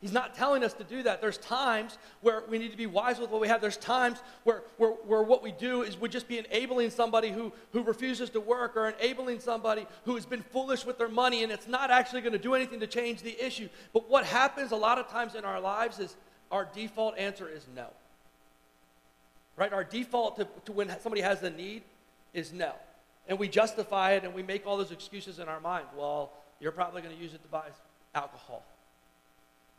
[0.00, 1.20] He's not telling us to do that.
[1.20, 3.60] There's times where we need to be wise with what we have.
[3.60, 7.52] There's times where, where, where what we do is would just be enabling somebody who,
[7.72, 11.50] who refuses to work or enabling somebody who has been foolish with their money and
[11.50, 13.68] it's not actually going to do anything to change the issue.
[13.92, 16.14] But what happens a lot of times in our lives is
[16.52, 17.88] our default answer is no.
[19.56, 19.72] Right?
[19.72, 21.82] Our default to, to when somebody has a need
[22.32, 22.72] is no.
[23.26, 25.86] And we justify it and we make all those excuses in our mind.
[25.96, 26.30] Well,
[26.60, 27.66] you're probably going to use it to buy
[28.14, 28.64] alcohol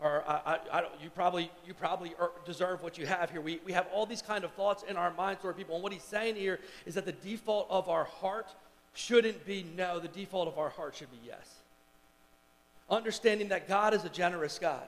[0.02, 3.42] or I, I, I you probably, you probably er, deserve what you have here.
[3.42, 5.76] We, we have all these kind of thoughts in our minds toward people.
[5.76, 8.48] And what he's saying here is that the default of our heart
[8.94, 11.56] shouldn't be no, the default of our heart should be yes.
[12.90, 14.88] Understanding that God is a generous God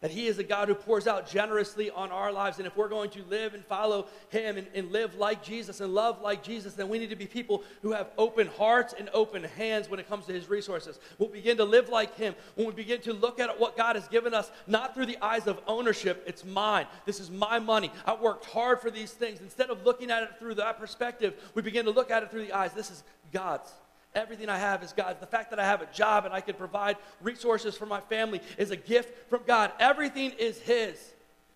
[0.00, 2.58] that He is a God who pours out generously on our lives.
[2.58, 5.94] And if we're going to live and follow Him and, and, live like Jesus and
[5.94, 9.42] love like Jesus, then we need to be people who have open hearts and open
[9.44, 10.98] hands when it comes to His resources.
[11.18, 14.08] We'll begin to live like Him when we begin to look at what God has
[14.08, 16.22] given us, not through the eyes of ownership.
[16.26, 16.86] It's mine.
[17.04, 17.90] This is my money.
[18.04, 19.40] I worked hard for these things.
[19.40, 22.46] Instead of looking at it through that perspective, we begin to look at it through
[22.46, 22.72] the eyes.
[22.72, 23.72] This is God's.
[24.16, 25.20] Everything I have is God's.
[25.20, 28.40] The fact that I have a job and I can provide resources for my family
[28.56, 29.72] is a gift from God.
[29.78, 30.96] Everything is His.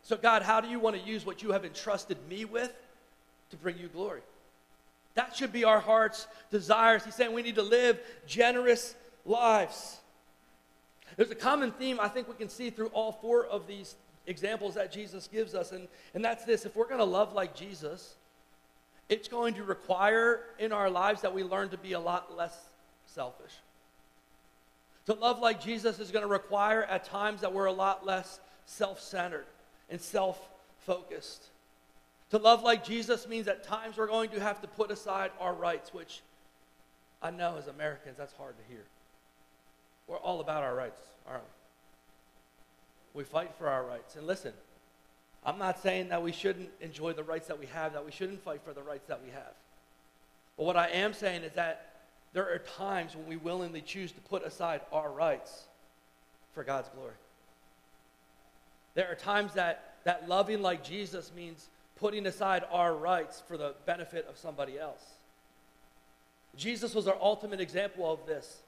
[0.03, 2.73] So, God, how do you want to use what you have entrusted me with
[3.49, 4.21] to bring you glory?
[5.15, 7.03] That should be our heart's desires.
[7.03, 8.95] He's saying we need to live generous
[9.25, 9.99] lives.
[11.17, 13.97] There's a common theme I think we can see through all four of these
[14.27, 17.55] examples that Jesus gives us, and, and that's this if we're going to love like
[17.55, 18.17] Jesus,
[19.11, 22.57] it's going to require in our lives that we learn to be a lot less
[23.07, 23.53] selfish.
[25.07, 28.39] To love like Jesus is going to require at times that we're a lot less
[28.67, 29.47] self centered
[29.91, 30.41] and self
[30.87, 31.45] focused.
[32.31, 35.53] To love like Jesus means at times we're going to have to put aside our
[35.53, 36.23] rights, which
[37.21, 38.85] I know as Americans that's hard to hear.
[40.07, 41.43] We're all about our rights, aren't
[43.15, 43.23] we?
[43.23, 44.15] We fight for our rights.
[44.15, 44.53] And listen,
[45.45, 48.43] I'm not saying that we shouldn't enjoy the rights that we have, that we shouldn't
[48.43, 49.55] fight for the rights that we have.
[50.57, 51.91] But what I am saying is that
[52.33, 55.65] there are times when we willingly choose to put aside our rights
[56.53, 57.15] for God's glory.
[58.95, 63.75] There are times that, that loving like Jesus means putting aside our rights for the
[63.87, 65.05] benefit of somebody else.
[66.57, 68.59] Jesus was our ultimate example of this.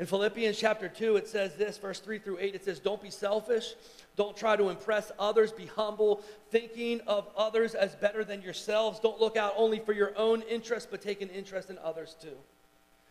[0.00, 3.10] In Philippians chapter 2, it says this, verse 3 through 8, it says, Don't be
[3.10, 3.74] selfish.
[4.16, 5.52] Don't try to impress others.
[5.52, 8.98] Be humble, thinking of others as better than yourselves.
[8.98, 12.32] Don't look out only for your own interest, but take an interest in others too.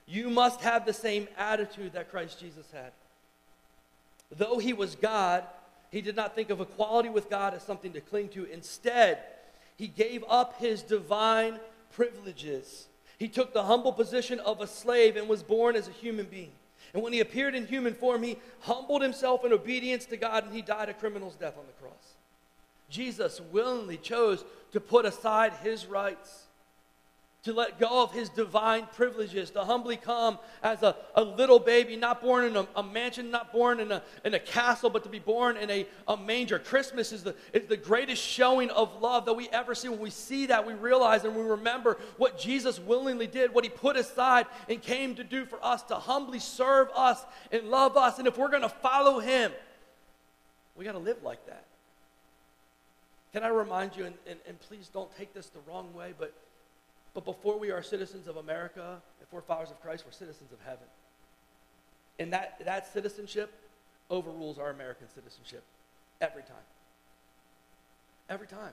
[0.08, 2.91] You must have the same attitude that Christ Jesus had.
[4.36, 5.43] Though he was God,
[5.91, 8.45] he did not think of equality with God as something to cling to.
[8.45, 9.19] Instead,
[9.78, 11.60] he gave up his divine
[11.91, 12.88] privileges.
[13.19, 16.54] He took the humble position of a slave and was born as a human being.
[16.93, 20.54] And when he appeared in human form, he humbled himself in obedience to God and
[20.54, 22.15] he died a criminal's death on the cross.
[22.89, 26.47] Jesus willingly chose to put aside his rights
[27.43, 31.95] to let go of his divine privileges, to humbly come as a, a little baby,
[31.95, 35.10] not born in a, a, mansion, not born in a, in a castle, but to
[35.10, 36.60] be born in a, a manger.
[36.60, 39.88] Christmas is the, is the greatest showing of love that we ever see.
[39.88, 43.69] When we see that, we realize and we remember what Jesus willingly did, what he
[43.69, 47.23] put aside and came to do for us, to humbly serve us
[47.54, 48.19] and love us.
[48.19, 49.54] And if we're going to follow him,
[50.75, 51.63] we got to live like that.
[53.32, 56.34] Can I remind you, and, and, and please don't take this the wrong way, but
[57.19, 60.60] but before we are citizens of America, if we're followers of Christ, we're citizens of
[60.62, 60.86] heaven.
[62.17, 63.51] And that, that citizenship
[64.10, 65.63] overrules our American citizenship
[66.21, 66.55] every time.
[68.29, 68.71] Every time.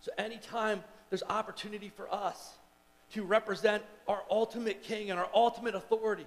[0.00, 2.52] So, anytime there's opportunity for us
[3.14, 6.26] to represent our ultimate king and our ultimate authority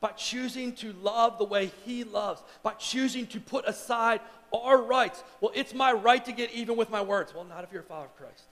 [0.00, 4.20] by choosing to love the way he loves, by choosing to put aside
[4.52, 5.24] our rights.
[5.40, 7.32] Well, it's my right to get even with my words.
[7.34, 8.42] Well, not if you're a follower of Christ.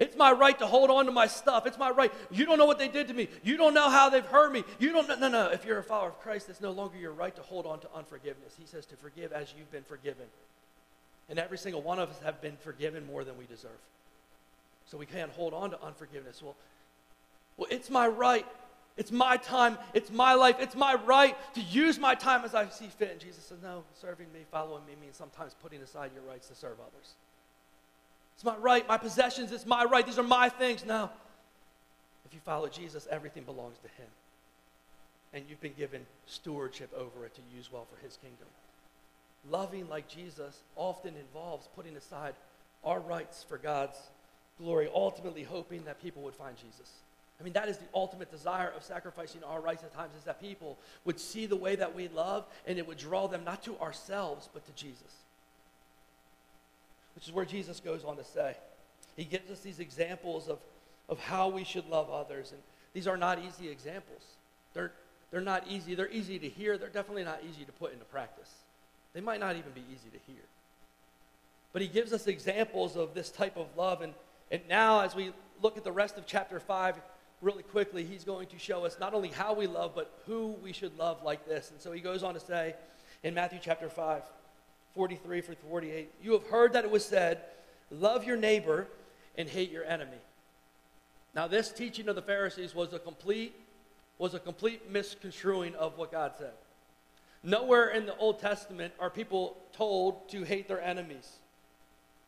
[0.00, 1.66] It's my right to hold on to my stuff.
[1.66, 2.10] It's my right.
[2.30, 3.28] You don't know what they did to me.
[3.44, 4.64] You don't know how they've hurt me.
[4.78, 5.14] You don't know.
[5.16, 5.50] No, no.
[5.50, 7.88] If you're a follower of Christ, it's no longer your right to hold on to
[7.94, 8.54] unforgiveness.
[8.58, 10.24] He says to forgive as you've been forgiven.
[11.28, 13.70] And every single one of us have been forgiven more than we deserve.
[14.86, 16.42] So we can't hold on to unforgiveness.
[16.42, 16.56] Well,
[17.58, 18.46] well, it's my right.
[18.96, 19.76] It's my time.
[19.92, 20.56] It's my life.
[20.60, 23.10] It's my right to use my time as I see fit.
[23.12, 26.54] And Jesus says, no, serving me, following me means sometimes putting aside your rights to
[26.54, 27.12] serve others.
[28.40, 30.06] It's my right, my possessions, it's my right.
[30.06, 30.86] These are my things.
[30.86, 31.10] No.
[32.24, 34.08] If you follow Jesus, everything belongs to Him.
[35.34, 38.46] And you've been given stewardship over it to use well for His kingdom.
[39.50, 42.32] Loving like Jesus often involves putting aside
[42.82, 43.98] our rights for God's
[44.58, 46.92] glory, ultimately hoping that people would find Jesus.
[47.38, 50.40] I mean, that is the ultimate desire of sacrificing our rights at times, is that
[50.40, 53.78] people would see the way that we love and it would draw them not to
[53.80, 55.24] ourselves, but to Jesus
[57.14, 58.56] which is where Jesus goes on to say.
[59.16, 60.58] He gives us these examples of,
[61.08, 62.52] of how we should love others.
[62.52, 62.60] And
[62.92, 64.22] these are not easy examples.
[64.74, 64.92] They're,
[65.30, 65.94] they're not easy.
[65.94, 66.78] They're easy to hear.
[66.78, 68.50] They're definitely not easy to put into practice.
[69.12, 70.42] They might not even be easy to hear.
[71.72, 74.02] But he gives us examples of this type of love.
[74.02, 74.14] And,
[74.50, 76.96] and now, as we look at the rest of chapter 5,
[77.40, 80.72] really quickly, he's going to show us not only how we love, but who we
[80.72, 81.70] should love like this.
[81.70, 82.74] And so he goes on to say
[83.22, 84.22] in Matthew chapter 5,
[84.94, 86.10] 43 for 48.
[86.22, 87.40] You have heard that it was said,
[87.90, 88.86] Love your neighbor
[89.36, 90.18] and hate your enemy.
[91.34, 93.54] Now, this teaching of the Pharisees was a complete,
[94.18, 96.52] was a complete misconstruing of what God said.
[97.42, 101.38] Nowhere in the Old Testament are people told to hate their enemies.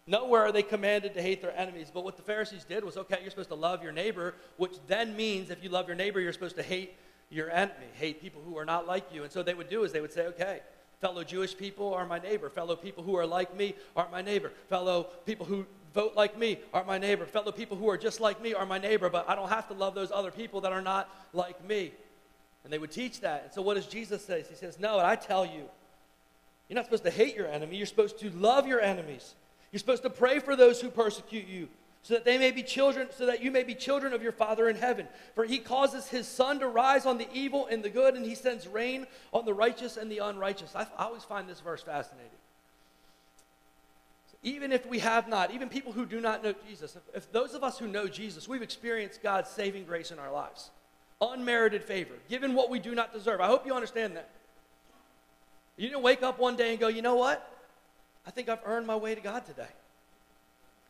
[0.07, 1.91] Nowhere are they commanded to hate their enemies.
[1.93, 5.15] But what the Pharisees did was okay, you're supposed to love your neighbor, which then
[5.15, 6.95] means if you love your neighbor, you're supposed to hate
[7.31, 9.23] your enemy, hate people who are not like you.
[9.23, 10.61] And so they would do is they would say, okay,
[11.03, 12.49] Fellow Jewish people are my neighbor.
[12.49, 14.53] Fellow people who are like me are my neighbor.
[14.69, 17.27] Fellow people who vote like me are my neighbor.
[17.27, 19.75] Fellow people who are just like me are my neighbor, but I don't have to
[19.75, 21.91] love those other people that are not like me.
[22.63, 23.43] And they would teach that.
[23.43, 24.45] And so what does Jesus say?
[24.49, 25.69] He says, No, and I tell you,
[26.69, 27.77] you're not supposed to hate your enemy.
[27.79, 29.35] You're supposed to love your enemies.
[29.73, 31.69] You're supposed to pray for those who persecute you
[32.03, 34.69] so that they may be children, so that you may be children of your Father
[34.69, 35.07] in heaven.
[35.37, 38.35] For he causes his sun to rise on the evil and the good, and he
[38.35, 40.75] sends rain on the righteous and the unrighteous.
[40.75, 42.31] I, I always find this verse fascinating.
[44.33, 47.33] So even if we have not, even people who do not know Jesus, if, if
[47.33, 50.71] those of us who know Jesus, we've experienced God's saving grace in our lives,
[51.21, 53.41] unmerited favor, given what we do not deserve.
[53.41, 54.29] I hope you understand that.
[55.77, 57.49] You didn't wake up one day and go, you know what?
[58.27, 59.69] I think I've earned my way to God today.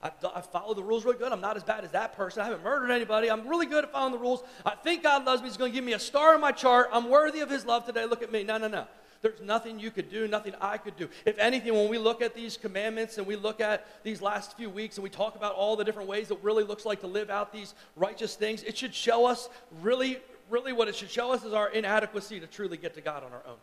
[0.02, 1.32] I, I follow the rules really good.
[1.32, 2.42] I'm not as bad as that person.
[2.42, 3.30] I haven't murdered anybody.
[3.30, 4.42] I'm really good at following the rules.
[4.66, 5.48] I think God loves me.
[5.48, 6.88] He's going to give me a star on my chart.
[6.92, 8.06] I'm worthy of His love today.
[8.06, 8.42] Look at me.
[8.42, 8.86] No, no, no.
[9.22, 11.08] There's nothing you could do, nothing I could do.
[11.24, 14.68] If anything, when we look at these commandments and we look at these last few
[14.68, 17.30] weeks and we talk about all the different ways it really looks like to live
[17.30, 19.48] out these righteous things, it should show us
[19.80, 20.18] really,
[20.50, 23.32] really what it should show us is our inadequacy to truly get to God on
[23.32, 23.58] our own.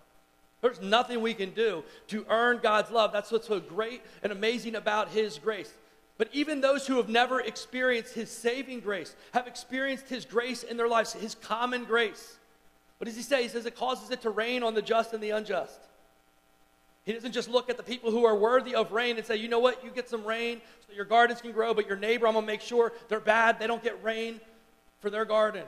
[0.61, 3.11] There's nothing we can do to earn God's love.
[3.11, 5.73] That's what's so great and amazing about His grace.
[6.19, 10.75] But even those who have never experienced His saving grace have experienced His grace in
[10.75, 12.37] their lives, His common grace.
[12.97, 13.41] What does He say?
[13.41, 15.79] He says it causes it to rain on the just and the unjust.
[17.05, 19.47] He doesn't just look at the people who are worthy of rain and say, you
[19.47, 22.33] know what, you get some rain so your gardens can grow, but your neighbor, I'm
[22.33, 24.41] going to make sure they're bad, they don't get rain
[24.99, 25.63] for their garden.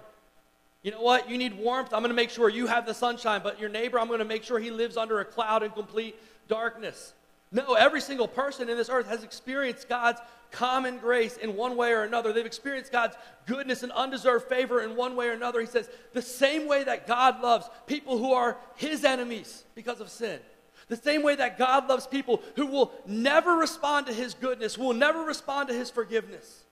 [0.83, 1.29] You know what?
[1.29, 1.93] You need warmth.
[1.93, 4.25] I'm going to make sure you have the sunshine, but your neighbor, I'm going to
[4.25, 6.15] make sure he lives under a cloud in complete
[6.47, 7.13] darkness.
[7.51, 10.21] No, every single person in this earth has experienced God's
[10.51, 12.31] common grace in one way or another.
[12.31, 15.59] They've experienced God's goodness and undeserved favor in one way or another.
[15.59, 20.09] He says, the same way that God loves people who are his enemies because of
[20.09, 20.39] sin,
[20.87, 24.93] the same way that God loves people who will never respond to his goodness, will
[24.93, 26.63] never respond to his forgiveness.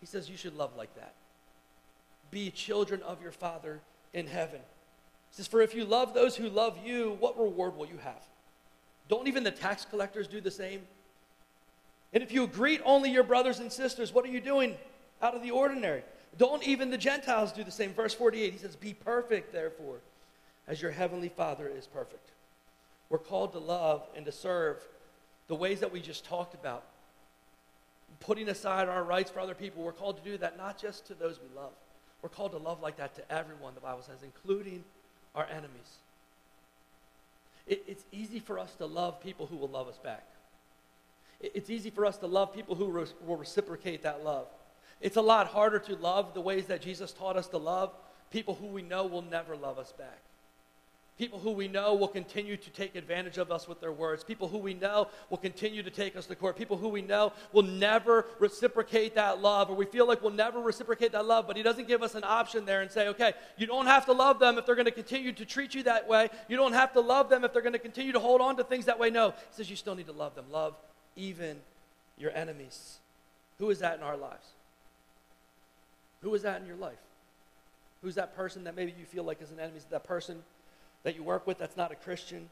[0.00, 1.14] He says, you should love like that
[2.34, 3.80] be children of your Father
[4.12, 4.58] in heaven.
[5.30, 8.22] He says, For if you love those who love you, what reward will you have?
[9.08, 10.82] Don't even the tax collectors do the same?
[12.12, 14.76] And if you greet only your brothers and sisters, what are you doing
[15.20, 16.02] out of the ordinary?
[16.38, 17.92] Don't even the Gentiles do the same.
[17.92, 19.98] Verse 48, he says, Be perfect, therefore,
[20.66, 22.30] as your heavenly Father is perfect.
[23.10, 24.82] We're called to love and to serve
[25.48, 26.84] the ways that we just talked about.
[28.20, 31.14] Putting aside our rights for other people, we're called to do that not just to
[31.14, 31.72] those we love,
[32.22, 34.82] we're called to love like that to everyone, the Bible says, including
[35.34, 35.98] our enemies.
[37.66, 40.26] It, it's easy for us to love people who will love us back.
[41.40, 44.46] It, it's easy for us to love people who re- will reciprocate that love.
[45.00, 47.92] It's a lot harder to love the ways that Jesus taught us to love
[48.30, 50.20] people who we know will never love us back.
[51.16, 54.24] People who we know will continue to take advantage of us with their words.
[54.24, 56.56] People who we know will continue to take us to court.
[56.56, 60.60] People who we know will never reciprocate that love, or we feel like we'll never
[60.60, 63.64] reciprocate that love, but He doesn't give us an option there and say, okay, you
[63.64, 66.28] don't have to love them if they're going to continue to treat you that way.
[66.48, 68.64] You don't have to love them if they're going to continue to hold on to
[68.64, 69.10] things that way.
[69.10, 69.30] No.
[69.30, 70.46] He says you still need to love them.
[70.50, 70.74] Love
[71.14, 71.58] even
[72.18, 72.98] your enemies.
[73.58, 74.48] Who is that in our lives?
[76.22, 76.98] Who is that in your life?
[78.02, 79.78] Who's that person that maybe you feel like is an enemy?
[79.78, 80.42] Is that person
[81.04, 82.50] that you work with that's not a Christian,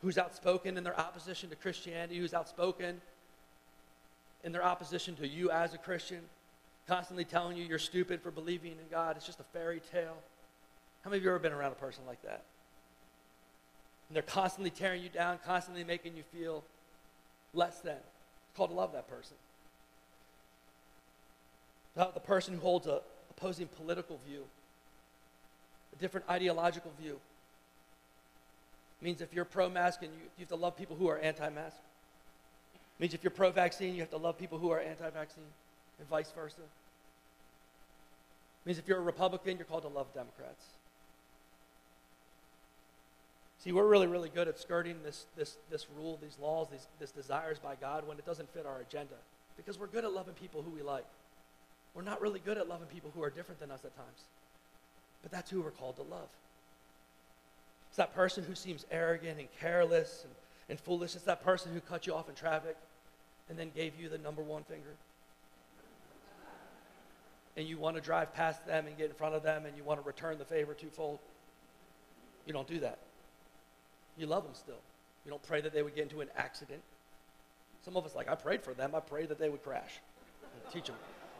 [0.00, 3.00] who's outspoken in their opposition to Christianity, who's outspoken
[4.42, 6.20] in their opposition to you as a Christian,
[6.88, 9.16] constantly telling you you're stupid for believing in God.
[9.16, 10.16] It's just a fairy tale.
[11.04, 12.42] How many of you ever been around a person like that?
[14.08, 16.64] And they're constantly tearing you down, constantly making you feel
[17.54, 17.94] less than.
[17.94, 19.36] It's called to love that person.
[21.94, 24.44] About the person who holds a opposing political view,
[25.96, 27.18] a different ideological view,
[29.02, 31.48] means if you're pro mask and you, you have to love people who are anti
[31.50, 31.76] mask.
[32.98, 35.44] means if you're pro vaccine, you have to love people who are anti vaccine,
[35.98, 36.60] and vice versa.
[38.64, 40.64] means if you're a Republican, you're called to love Democrats.
[43.58, 47.12] See, we're really, really good at skirting this, this, this rule, these laws, these this
[47.12, 49.14] desires by God when it doesn't fit our agenda.
[49.56, 51.04] Because we're good at loving people who we like.
[51.94, 54.24] We're not really good at loving people who are different than us at times.
[55.22, 56.28] But that's who we're called to love.
[57.92, 60.32] It's that person who seems arrogant and careless and,
[60.70, 61.14] and foolish.
[61.14, 62.74] It's that person who cut you off in traffic
[63.50, 64.94] and then gave you the number one finger.
[67.54, 69.84] And you want to drive past them and get in front of them and you
[69.84, 71.18] want to return the favor twofold.
[72.46, 72.96] You don't do that.
[74.16, 74.80] You love them still.
[75.26, 76.80] You don't pray that they would get into an accident.
[77.84, 78.94] Some of us, like, I prayed for them.
[78.94, 80.00] I prayed that they would crash.
[80.72, 80.96] Teach them.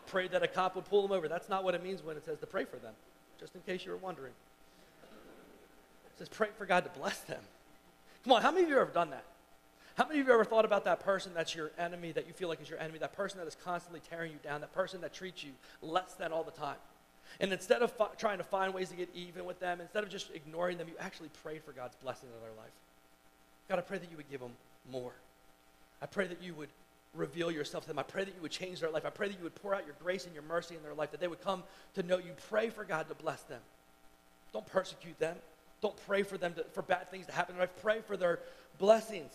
[0.06, 1.28] Prayed that a cop would pull them over.
[1.28, 2.92] That's not what it means when it says to pray for them,
[3.40, 4.34] just in case you were wondering
[6.18, 7.40] says, pray for God to bless them.
[8.24, 9.24] Come on, how many of you have ever done that?
[9.96, 12.48] How many of you ever thought about that person that's your enemy, that you feel
[12.48, 15.12] like is your enemy, that person that is constantly tearing you down, that person that
[15.12, 15.50] treats you
[15.82, 16.76] less than all the time?
[17.40, 20.10] And instead of fi- trying to find ways to get even with them, instead of
[20.10, 22.72] just ignoring them, you actually prayed for God's blessing in their life.
[23.68, 24.52] God, I pray that you would give them
[24.90, 25.12] more.
[26.00, 26.68] I pray that you would
[27.14, 27.98] reveal yourself to them.
[27.98, 29.04] I pray that you would change their life.
[29.04, 31.10] I pray that you would pour out your grace and your mercy in their life,
[31.10, 31.62] that they would come
[31.94, 32.32] to know you.
[32.48, 33.60] Pray for God to bless them.
[34.52, 35.36] Don't persecute them.
[35.82, 37.56] Don't pray for them to, for bad things to happen.
[37.60, 38.38] I pray for their
[38.78, 39.32] blessings.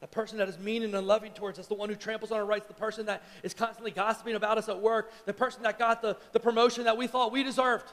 [0.00, 2.44] The person that is mean and unloving towards us, the one who tramples on our
[2.44, 6.00] rights, the person that is constantly gossiping about us at work, the person that got
[6.00, 7.90] the, the promotion that we thought we deserved.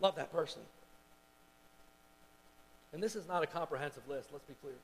[0.00, 0.62] Love that person.
[2.92, 4.74] And this is not a comprehensive list, let's be clear.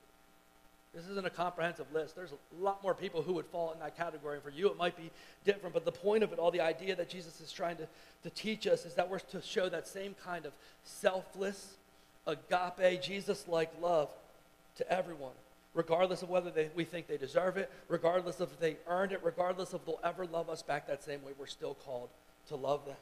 [0.95, 2.14] This isn't a comprehensive list.
[2.14, 4.34] There's a lot more people who would fall in that category.
[4.34, 5.11] And for you, it might be
[5.45, 5.72] different.
[5.72, 7.88] But the point of it all, the idea that Jesus is trying to,
[8.24, 10.53] to teach us, is that we're to show that same kind of
[10.84, 11.76] selfless,
[12.26, 14.11] agape, Jesus like love
[14.76, 15.32] to everyone,
[15.72, 19.20] regardless of whether they, we think they deserve it, regardless of if they earned it,
[19.22, 22.11] regardless if they'll ever love us back that same way, we're still called
[22.49, 22.97] to love them.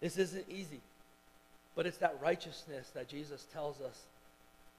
[0.00, 0.80] This isn't easy,
[1.76, 4.00] but it's that righteousness that Jesus tells us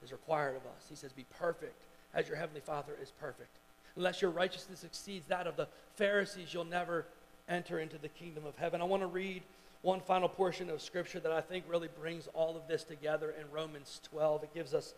[0.03, 0.85] is required of us.
[0.89, 1.75] He says, Be perfect
[2.15, 3.49] as your heavenly Father is perfect.
[3.95, 7.05] Unless your righteousness exceeds that of the Pharisees, you'll never
[7.47, 8.81] enter into the kingdom of heaven.
[8.81, 9.43] I want to read
[9.81, 13.49] one final portion of scripture that I think really brings all of this together in
[13.51, 14.43] Romans 12.
[14.43, 14.95] It gives us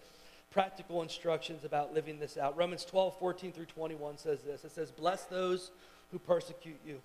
[0.51, 2.57] practical instructions about living this out.
[2.57, 5.72] Romans 12, 14 through 21 says this It says, Bless those
[6.11, 6.99] who persecute you,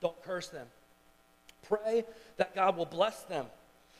[0.00, 0.66] don't curse them.
[1.66, 2.04] Pray
[2.36, 3.46] that God will bless them.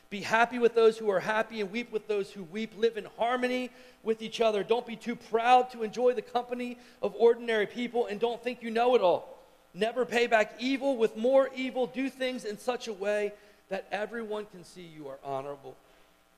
[0.09, 2.73] Be happy with those who are happy and weep with those who weep.
[2.77, 3.69] Live in harmony
[4.03, 4.63] with each other.
[4.63, 8.69] Don't be too proud to enjoy the company of ordinary people and don't think you
[8.69, 9.35] know it all.
[9.73, 11.87] Never pay back evil with more evil.
[11.87, 13.33] Do things in such a way
[13.69, 15.75] that everyone can see you are honorable.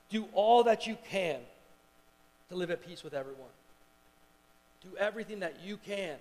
[0.10, 1.40] Do all that you can
[2.50, 3.50] to live at peace with everyone.
[4.82, 6.16] Do everything that you can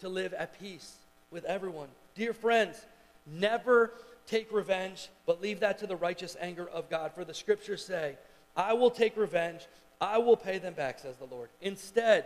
[0.00, 0.94] to live at peace
[1.30, 1.88] with everyone.
[2.14, 2.80] Dear friends,
[3.26, 3.90] never
[4.26, 7.12] take revenge, but leave that to the righteous anger of God.
[7.14, 8.16] For the scriptures say,
[8.56, 9.66] I will take revenge,
[10.00, 11.48] I will pay them back, says the Lord.
[11.60, 12.24] Instead,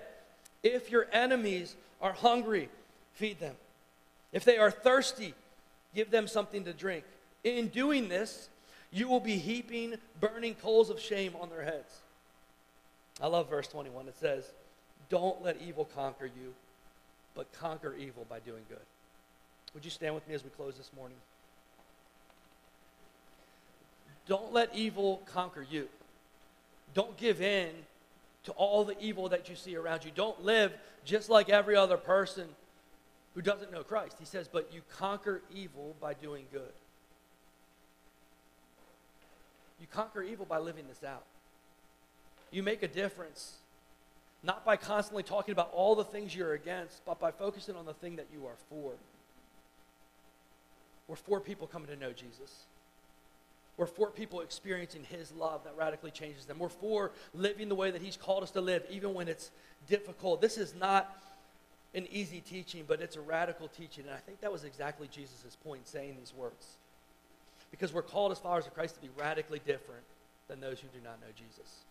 [0.63, 2.69] if your enemies are hungry,
[3.15, 3.55] feed them.
[4.33, 5.35] If they are thirsty,
[5.95, 7.05] give them something to drink.
[7.45, 8.49] In doing this,
[8.91, 12.01] you will be heaping burning coals of shame on their heads.
[13.21, 14.09] I love verse 21.
[14.09, 14.45] It says,
[15.09, 16.55] Don't let evil conquer you,
[17.35, 18.79] but conquer evil by doing good.
[19.75, 21.17] Would you stand with me as we close this morning?
[24.29, 25.89] Don't let evil conquer you.
[26.95, 27.71] Don't give in
[28.45, 30.11] to all the evil that you see around you.
[30.15, 30.73] Don't live
[31.05, 32.47] just like every other person
[33.35, 34.17] who doesn't know Christ.
[34.19, 36.73] He says, But you conquer evil by doing good.
[39.81, 41.25] You conquer evil by living this out.
[42.51, 43.55] You make a difference,
[44.43, 47.95] not by constantly talking about all the things you're against, but by focusing on the
[47.95, 48.93] thing that you are for.
[51.07, 52.65] We're for people coming to know Jesus.
[53.79, 56.59] We're for people experiencing His love that radically changes them.
[56.59, 59.51] We're for living the way that He's called us to live, even when it's
[59.87, 60.43] difficult.
[60.43, 61.23] This is not
[61.95, 64.05] an easy teaching, but it's a radical teaching.
[64.05, 66.67] And I think that was exactly Jesus' point saying these words.
[67.71, 70.03] Because we're called as followers of Christ to be radically different
[70.49, 71.85] than those who do not know Jesus.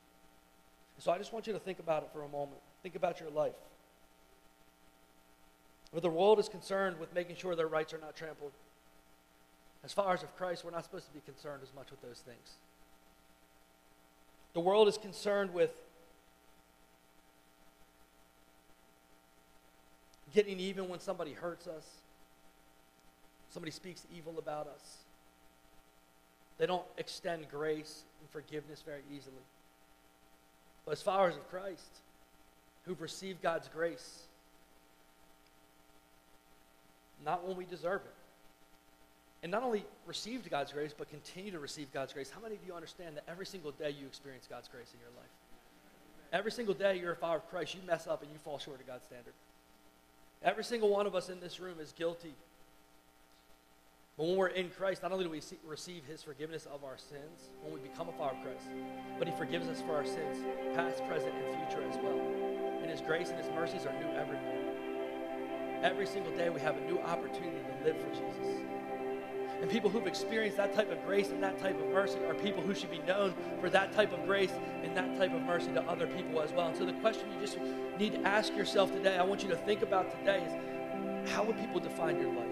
[0.99, 2.59] So I just want you to think about it for a moment.
[2.83, 3.53] Think about your life.
[5.91, 8.51] Where the world is concerned with making sure their rights are not trampled.
[9.84, 12.57] As followers of Christ, we're not supposed to be concerned as much with those things.
[14.53, 15.71] The world is concerned with
[20.34, 21.86] getting even when somebody hurts us,
[23.49, 24.97] somebody speaks evil about us.
[26.57, 29.43] They don't extend grace and forgiveness very easily.
[30.86, 32.01] But as followers of Christ,
[32.86, 34.23] who've received God's grace,
[37.23, 38.16] not when we deserve it,
[39.43, 42.31] and not only received God's grace, but continue to receive God's grace.
[42.33, 45.11] How many of you understand that every single day you experience God's grace in your
[45.15, 45.29] life?
[46.33, 48.81] Every single day you're a follower of Christ, you mess up and you fall short
[48.81, 49.33] of God's standard.
[50.43, 52.33] Every single one of us in this room is guilty.
[54.17, 56.97] But when we're in Christ, not only do we see, receive his forgiveness of our
[56.97, 58.67] sins when we become a follower of Christ,
[59.19, 60.43] but he forgives us for our sins,
[60.75, 62.19] past, present, and future as well.
[62.81, 65.83] And his grace and his mercies are new every morning.
[65.83, 68.76] Every single day we have a new opportunity to live for Jesus.
[69.62, 72.62] And people who've experienced that type of grace and that type of mercy are people
[72.62, 74.51] who should be known for that type of grace
[74.84, 76.68] and that type of mercy to other people as well.
[76.68, 77.58] And so the question you just
[77.97, 81.58] need to ask yourself today, I want you to think about today is how would
[81.58, 82.45] people define your life?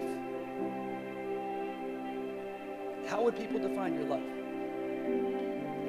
[3.08, 4.22] How would people define your life?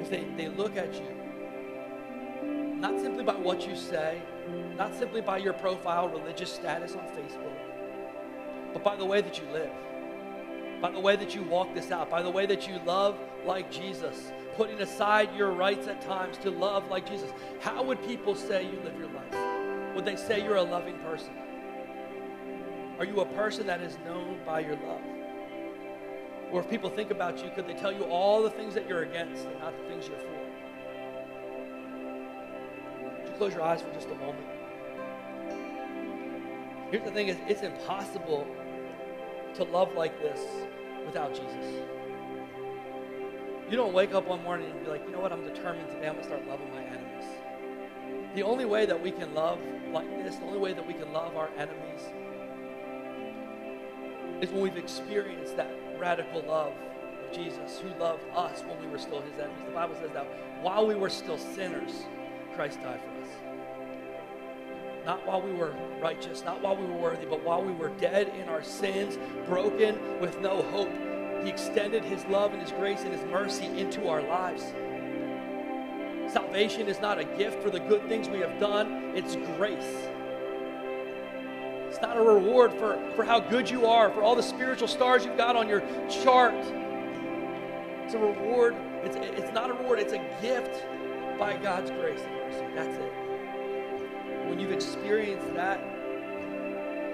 [0.00, 1.16] If they, they look at you,
[2.76, 4.22] not simply by what you say,
[4.76, 7.56] not simply by your profile, religious status on Facebook,
[8.72, 9.72] but by the way that you live
[10.80, 13.70] by the way that you walk this out, by the way that you love like
[13.70, 17.30] Jesus, putting aside your rights at times to love like Jesus.
[17.60, 19.94] How would people say you live your life?
[19.94, 21.32] Would they say you're a loving person?
[22.98, 25.02] Are you a person that is known by your love?
[26.50, 29.02] Or if people think about you, could they tell you all the things that you're
[29.02, 30.26] against and not the things you're for?
[33.18, 34.46] Would you close your eyes for just a moment?
[36.90, 38.46] Here's the thing is it's impossible
[39.58, 40.40] to love like this
[41.04, 41.82] without Jesus.
[43.68, 46.06] You don't wake up one morning and be like, you know what, I'm determined today
[46.06, 47.24] I'm going to start loving my enemies.
[48.36, 49.58] The only way that we can love
[49.92, 52.02] like this, the only way that we can love our enemies
[54.40, 56.72] is when we've experienced that radical love
[57.28, 59.64] of Jesus who loved us when we were still his enemies.
[59.66, 60.26] The Bible says that
[60.62, 62.04] while we were still sinners,
[62.54, 63.47] Christ died for us.
[65.08, 68.28] Not while we were righteous, not while we were worthy, but while we were dead
[68.38, 70.90] in our sins, broken with no hope.
[71.42, 74.64] He extended his love and his grace and his mercy into our lives.
[76.30, 80.10] Salvation is not a gift for the good things we have done, it's grace.
[81.88, 85.24] It's not a reward for, for how good you are, for all the spiritual stars
[85.24, 85.80] you've got on your
[86.22, 86.52] chart.
[88.04, 88.76] It's a reward.
[89.04, 90.84] It's, it's not a reward, it's a gift
[91.38, 92.74] by God's grace and mercy.
[92.74, 93.17] That's it.
[94.48, 95.78] When you've experienced that,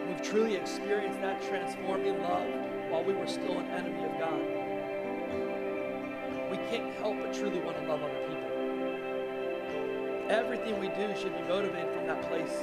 [0.07, 2.49] we've truly experienced that transforming love
[2.91, 4.41] while we were still an enemy of God,
[6.49, 8.51] we can't help but truly want to love other people.
[10.31, 12.57] Everything we do should be motivated from that place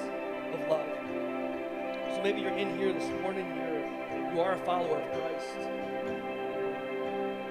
[0.54, 0.88] of love.
[2.16, 5.58] So maybe you're in here this morning, you're, you are a follower of Christ.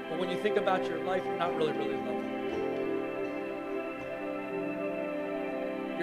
[0.09, 2.40] But when you think about your life, you're not really, really loving.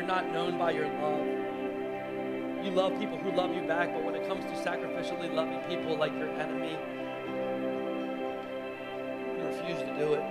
[0.07, 1.27] Not known by your love.
[2.63, 5.97] You love people who love you back, but when it comes to sacrificially loving people
[5.97, 6.77] like your enemy,
[9.37, 10.23] you refuse to do it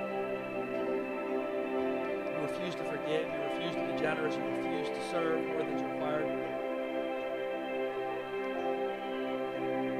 [2.32, 5.82] You refuse to forgive, you refuse to be generous, you refuse to serve more than's
[5.82, 6.26] required.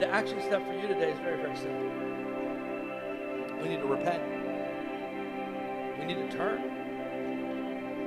[0.01, 1.91] The action step for you today is very, very simple.
[3.63, 4.23] We need to repent.
[5.99, 6.76] We need to turn.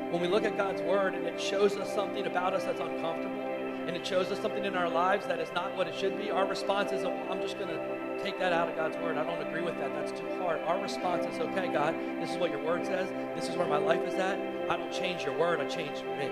[0.10, 3.46] When we look at God's word and it shows us something about us that's uncomfortable,
[3.86, 6.32] and it shows us something in our lives that is not what it should be,
[6.32, 9.18] our response is, oh, I'm just going to take that out of God's word.
[9.18, 9.94] I don't agree with that.
[9.94, 10.62] That's too hard.
[10.62, 13.10] Our response is, okay, God, this is what your word says.
[13.36, 14.40] This is where my life is at.
[14.70, 16.30] I don't change your word, I change me.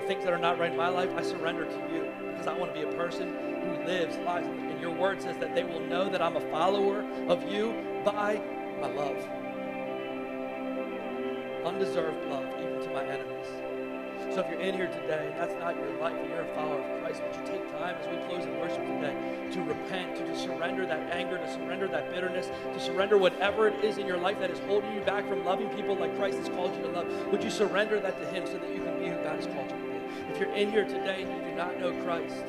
[0.00, 2.56] The things that are not right in my life, I surrender to you because I
[2.56, 4.46] want to be a person who lives lives.
[4.46, 8.40] And your word says that they will know that I'm a follower of you by
[8.80, 9.43] my love.
[11.74, 13.48] Undeserved love, even to my enemies.
[14.32, 16.78] So if you're in here today and that's not your life and you're a follower
[16.78, 20.38] of Christ, would you take time as we close in worship today to repent, to,
[20.38, 24.38] surrender that anger, to surrender that bitterness, to surrender whatever it is in your life
[24.38, 27.26] that is holding you back from loving people like Christ has called you to love?
[27.32, 29.68] Would you surrender that to Him so that you can be who God has called
[29.68, 30.32] you to be?
[30.32, 32.44] If you're in here today and you do not know Christ,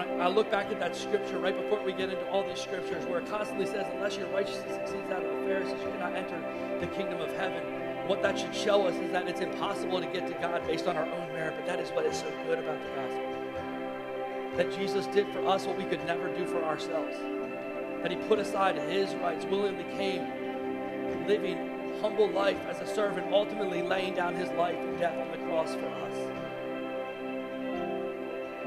[0.00, 3.04] I, I look back at that scripture right before we get into all these scriptures
[3.06, 6.40] where it constantly says, unless your righteousness exceeds that of the Pharisees, you cannot enter
[6.80, 7.62] the kingdom of heaven
[8.08, 10.96] what that should show us is that it's impossible to get to God based on
[10.96, 14.56] our own merit, but that is what is so good about the gospel.
[14.56, 17.14] That Jesus did for us what we could never do for ourselves.
[18.00, 20.26] That he put aside his rights, willingly came,
[21.26, 25.46] living humble life as a servant, ultimately laying down his life and death on the
[25.46, 26.47] cross for us.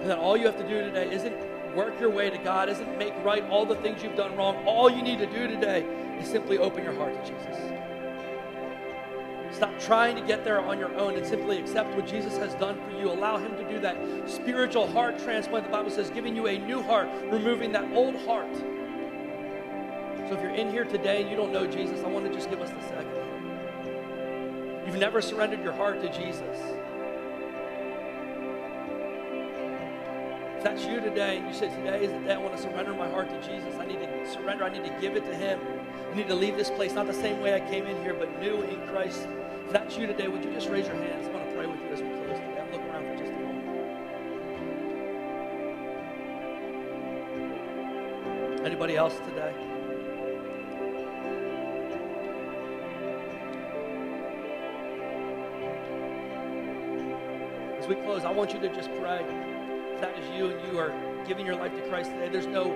[0.01, 1.35] And that all you have to do today isn't
[1.75, 4.55] work your way to God, isn't make right all the things you've done wrong.
[4.65, 5.83] All you need to do today
[6.19, 7.57] is simply open your heart to Jesus.
[9.51, 12.81] Stop trying to get there on your own and simply accept what Jesus has done
[12.81, 13.11] for you.
[13.11, 13.95] Allow Him to do that
[14.27, 15.65] spiritual heart transplant.
[15.65, 18.55] The Bible says, giving you a new heart, removing that old heart.
[18.55, 22.49] So if you're in here today and you don't know Jesus, I want to just
[22.49, 23.11] give us the second.
[24.87, 26.57] You've never surrendered your heart to Jesus.
[30.61, 32.93] If that's you today, and you say, Today is the day I want to surrender
[32.93, 33.73] my heart to Jesus.
[33.79, 35.59] I need to surrender, I need to give it to Him.
[36.11, 38.39] I need to leave this place not the same way I came in here, but
[38.39, 39.27] new in Christ.
[39.65, 41.27] If that's you today, would you just raise your hands?
[41.27, 42.61] I want to pray with you as we close today.
[42.61, 43.65] I'm around for just a moment.
[48.63, 49.55] Anybody else today?
[57.79, 59.25] As we close, I want you to just pray.
[60.01, 60.93] That is you and you are
[61.27, 62.69] giving your life to Christ today, there's no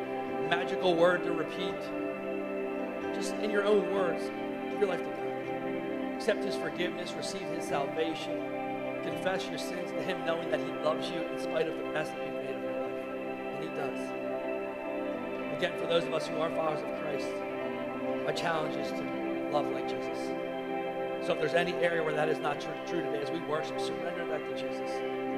[0.49, 1.76] magical word to repeat.
[3.13, 4.23] Just in your own words,
[4.69, 5.26] give your life to God
[6.15, 8.41] accept his forgiveness, receive his salvation,
[9.03, 12.09] confess your sins to him, knowing that he loves you in spite of the mess
[12.09, 12.93] that you've made of your life.
[13.53, 15.57] And he does.
[15.57, 17.28] Again, for those of us who are followers of Christ,
[18.26, 20.17] my challenge is to love like Jesus.
[21.26, 24.26] So if there's any area where that is not true today, as we worship, surrender
[24.26, 24.89] that to Jesus.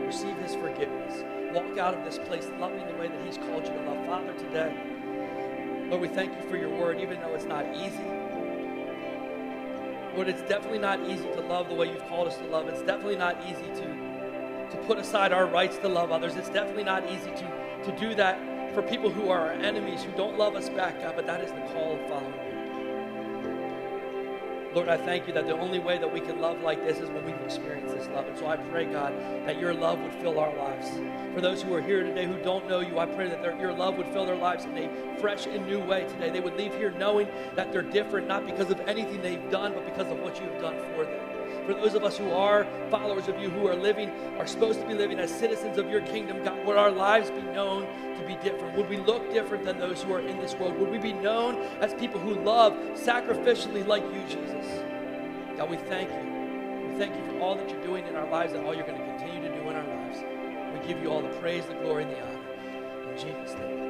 [0.05, 1.23] Receive his forgiveness.
[1.53, 4.05] Walk out of this place loving the way that he's called you to love.
[4.05, 4.73] Father, today,
[5.89, 8.03] Lord, we thank you for your word, even though it's not easy.
[10.15, 12.67] Lord, it's definitely not easy to love the way you've called us to love.
[12.67, 16.35] It's definitely not easy to, to put aside our rights to love others.
[16.35, 20.11] It's definitely not easy to, to do that for people who are our enemies, who
[20.13, 22.46] don't love us back, God, but that is the call of following.
[24.77, 27.09] Lord, I thank you that the only way that we can love like this is
[27.09, 28.27] when we've experienced this love.
[28.27, 29.11] And so I pray, God,
[29.47, 30.91] that your love would fill our lives.
[31.33, 33.73] For those who are here today who don't know you, I pray that their, your
[33.73, 36.29] love would fill their lives in a fresh and new way today.
[36.29, 39.83] They would leave here knowing that they're different, not because of anything they've done, but
[39.83, 41.36] because of what you have done for them
[41.67, 44.09] for those of us who are followers of you, who are living,
[44.39, 47.41] are supposed to be living as citizens of your kingdom, God, would our lives be
[47.41, 47.81] known
[48.17, 48.77] to be different?
[48.77, 50.79] Would we look different than those who are in this world?
[50.79, 54.65] Would we be known as people who love sacrificially like you, Jesus?
[55.57, 56.87] God, we thank you.
[56.89, 58.99] We thank you for all that you're doing in our lives and all you're going
[58.99, 60.23] to continue to do in our lives.
[60.73, 63.11] We give you all the praise, the glory, and the honor.
[63.11, 63.86] In Jesus' name.